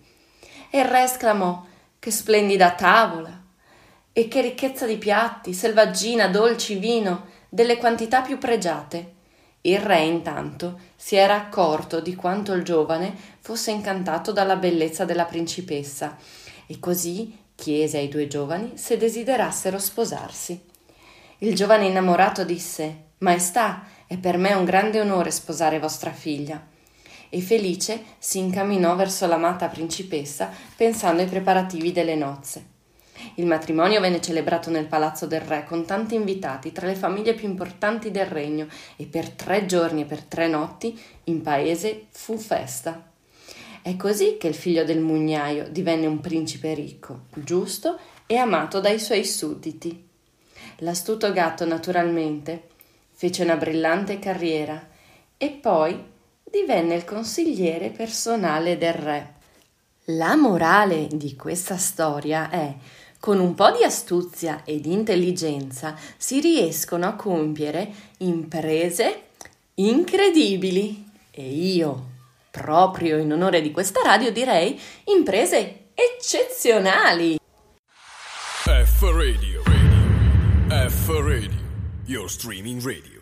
E 0.71 0.79
il 0.79 0.87
re 0.87 1.03
esclamò: 1.03 1.64
Che 1.99 2.11
splendida 2.11 2.73
tavola! 2.73 3.43
E 4.12 4.29
che 4.29 4.40
ricchezza 4.40 4.87
di 4.87 4.97
piatti, 4.97 5.53
selvaggina, 5.53 6.29
dolci, 6.29 6.77
vino, 6.77 7.27
delle 7.49 7.77
quantità 7.77 8.23
più 8.23 8.38
pregiate. 8.38 9.12
Il 9.61 9.79
re, 9.79 10.03
intanto, 10.03 10.79
si 10.95 11.17
era 11.17 11.37
accorto 11.37 12.01
di 12.01 12.14
quanto 12.14 12.53
il 12.53 12.64
giovane 12.64 13.14
fosse 13.40 13.71
incantato 13.71 14.31
dalla 14.31 14.57
bellezza 14.57 15.05
della 15.05 15.25
principessa, 15.25 16.17
e 16.66 16.79
così 16.79 17.37
chiese 17.55 17.98
ai 17.98 18.09
due 18.09 18.27
giovani 18.27 18.72
se 18.74 18.96
desiderassero 18.96 19.79
sposarsi. 19.79 20.61
Il 21.38 21.55
giovane 21.55 21.87
innamorato 21.87 22.44
disse 22.44 23.03
Maestà, 23.18 23.87
è 24.07 24.18
per 24.18 24.37
me 24.37 24.53
un 24.53 24.64
grande 24.64 25.00
onore 25.00 25.31
sposare 25.31 25.79
vostra 25.79 26.12
figlia. 26.12 26.62
E 27.29 27.40
felice 27.40 28.03
si 28.18 28.38
incamminò 28.38 28.94
verso 28.96 29.27
l'amata 29.27 29.68
principessa 29.68 30.50
pensando 30.77 31.22
ai 31.22 31.29
preparativi 31.29 31.90
delle 31.90 32.14
nozze. 32.14 32.72
Il 33.37 33.46
matrimonio 33.46 34.00
venne 34.00 34.20
celebrato 34.20 34.70
nel 34.70 34.87
palazzo 34.87 35.27
del 35.27 35.40
re 35.40 35.64
con 35.64 35.85
tanti 35.85 36.14
invitati 36.14 36.72
tra 36.72 36.87
le 36.87 36.94
famiglie 36.94 37.35
più 37.35 37.48
importanti 37.48 38.11
del 38.11 38.27
regno 38.27 38.66
e 38.96 39.07
per 39.07 39.31
tre 39.31 39.66
giorni 39.66 40.03
e 40.03 40.05
per 40.05 40.22
tre 40.22 40.48
notti 40.48 41.00
in 41.24 41.42
paese 41.42 42.07
fu 42.11 42.37
festa. 42.37 43.12
È 43.85 43.97
così 43.97 44.38
che 44.38 44.49
il 44.49 44.55
figlio 44.55 44.83
del 44.83 44.99
mugnaio 44.99 45.68
divenne 45.68 46.07
un 46.07 46.18
principe 46.20 46.73
ricco, 46.73 47.25
giusto 47.35 47.99
e 48.25 48.35
amato 48.35 48.81
dai 48.81 48.99
suoi 48.99 49.27
sudditi. 49.27 50.09
L'astuto 50.79 51.31
gatto, 51.33 51.66
naturalmente, 51.66 52.68
fece 53.12 53.42
una 53.42 53.57
brillante 53.57 54.18
carriera 54.18 54.88
e 55.37 55.51
poi 55.51 56.03
divenne 56.51 56.94
il 56.94 57.05
consigliere 57.05 57.90
personale 57.90 58.79
del 58.79 58.94
re. 58.94 59.35
La 60.05 60.35
morale 60.35 61.07
di 61.12 61.37
questa 61.37 61.77
storia 61.77 62.49
è 62.49 62.75
Con 63.20 63.38
un 63.38 63.53
po' 63.53 63.70
di 63.70 63.85
astuzia 63.85 64.62
ed 64.64 64.87
intelligenza 64.87 65.94
si 66.16 66.40
riescono 66.40 67.07
a 67.07 67.16
compiere 67.16 67.92
imprese 68.20 69.25
incredibili 69.75 71.07
e 71.31 71.47
io, 71.47 72.12
proprio 72.61 73.19
in 73.19 73.33
onore 73.33 73.61
di 73.61 73.73
questa 73.73 74.01
radio, 74.05 74.31
direi 74.31 74.81
imprese 75.07 75.88
eccezionali. 75.95 77.37
F 78.62 79.03
Radio. 79.03 79.62
radio. 79.64 80.88
F 80.88 81.09
Radio. 81.09 81.51
Your 82.07 82.31
streaming 82.31 82.81
radio. 82.81 83.13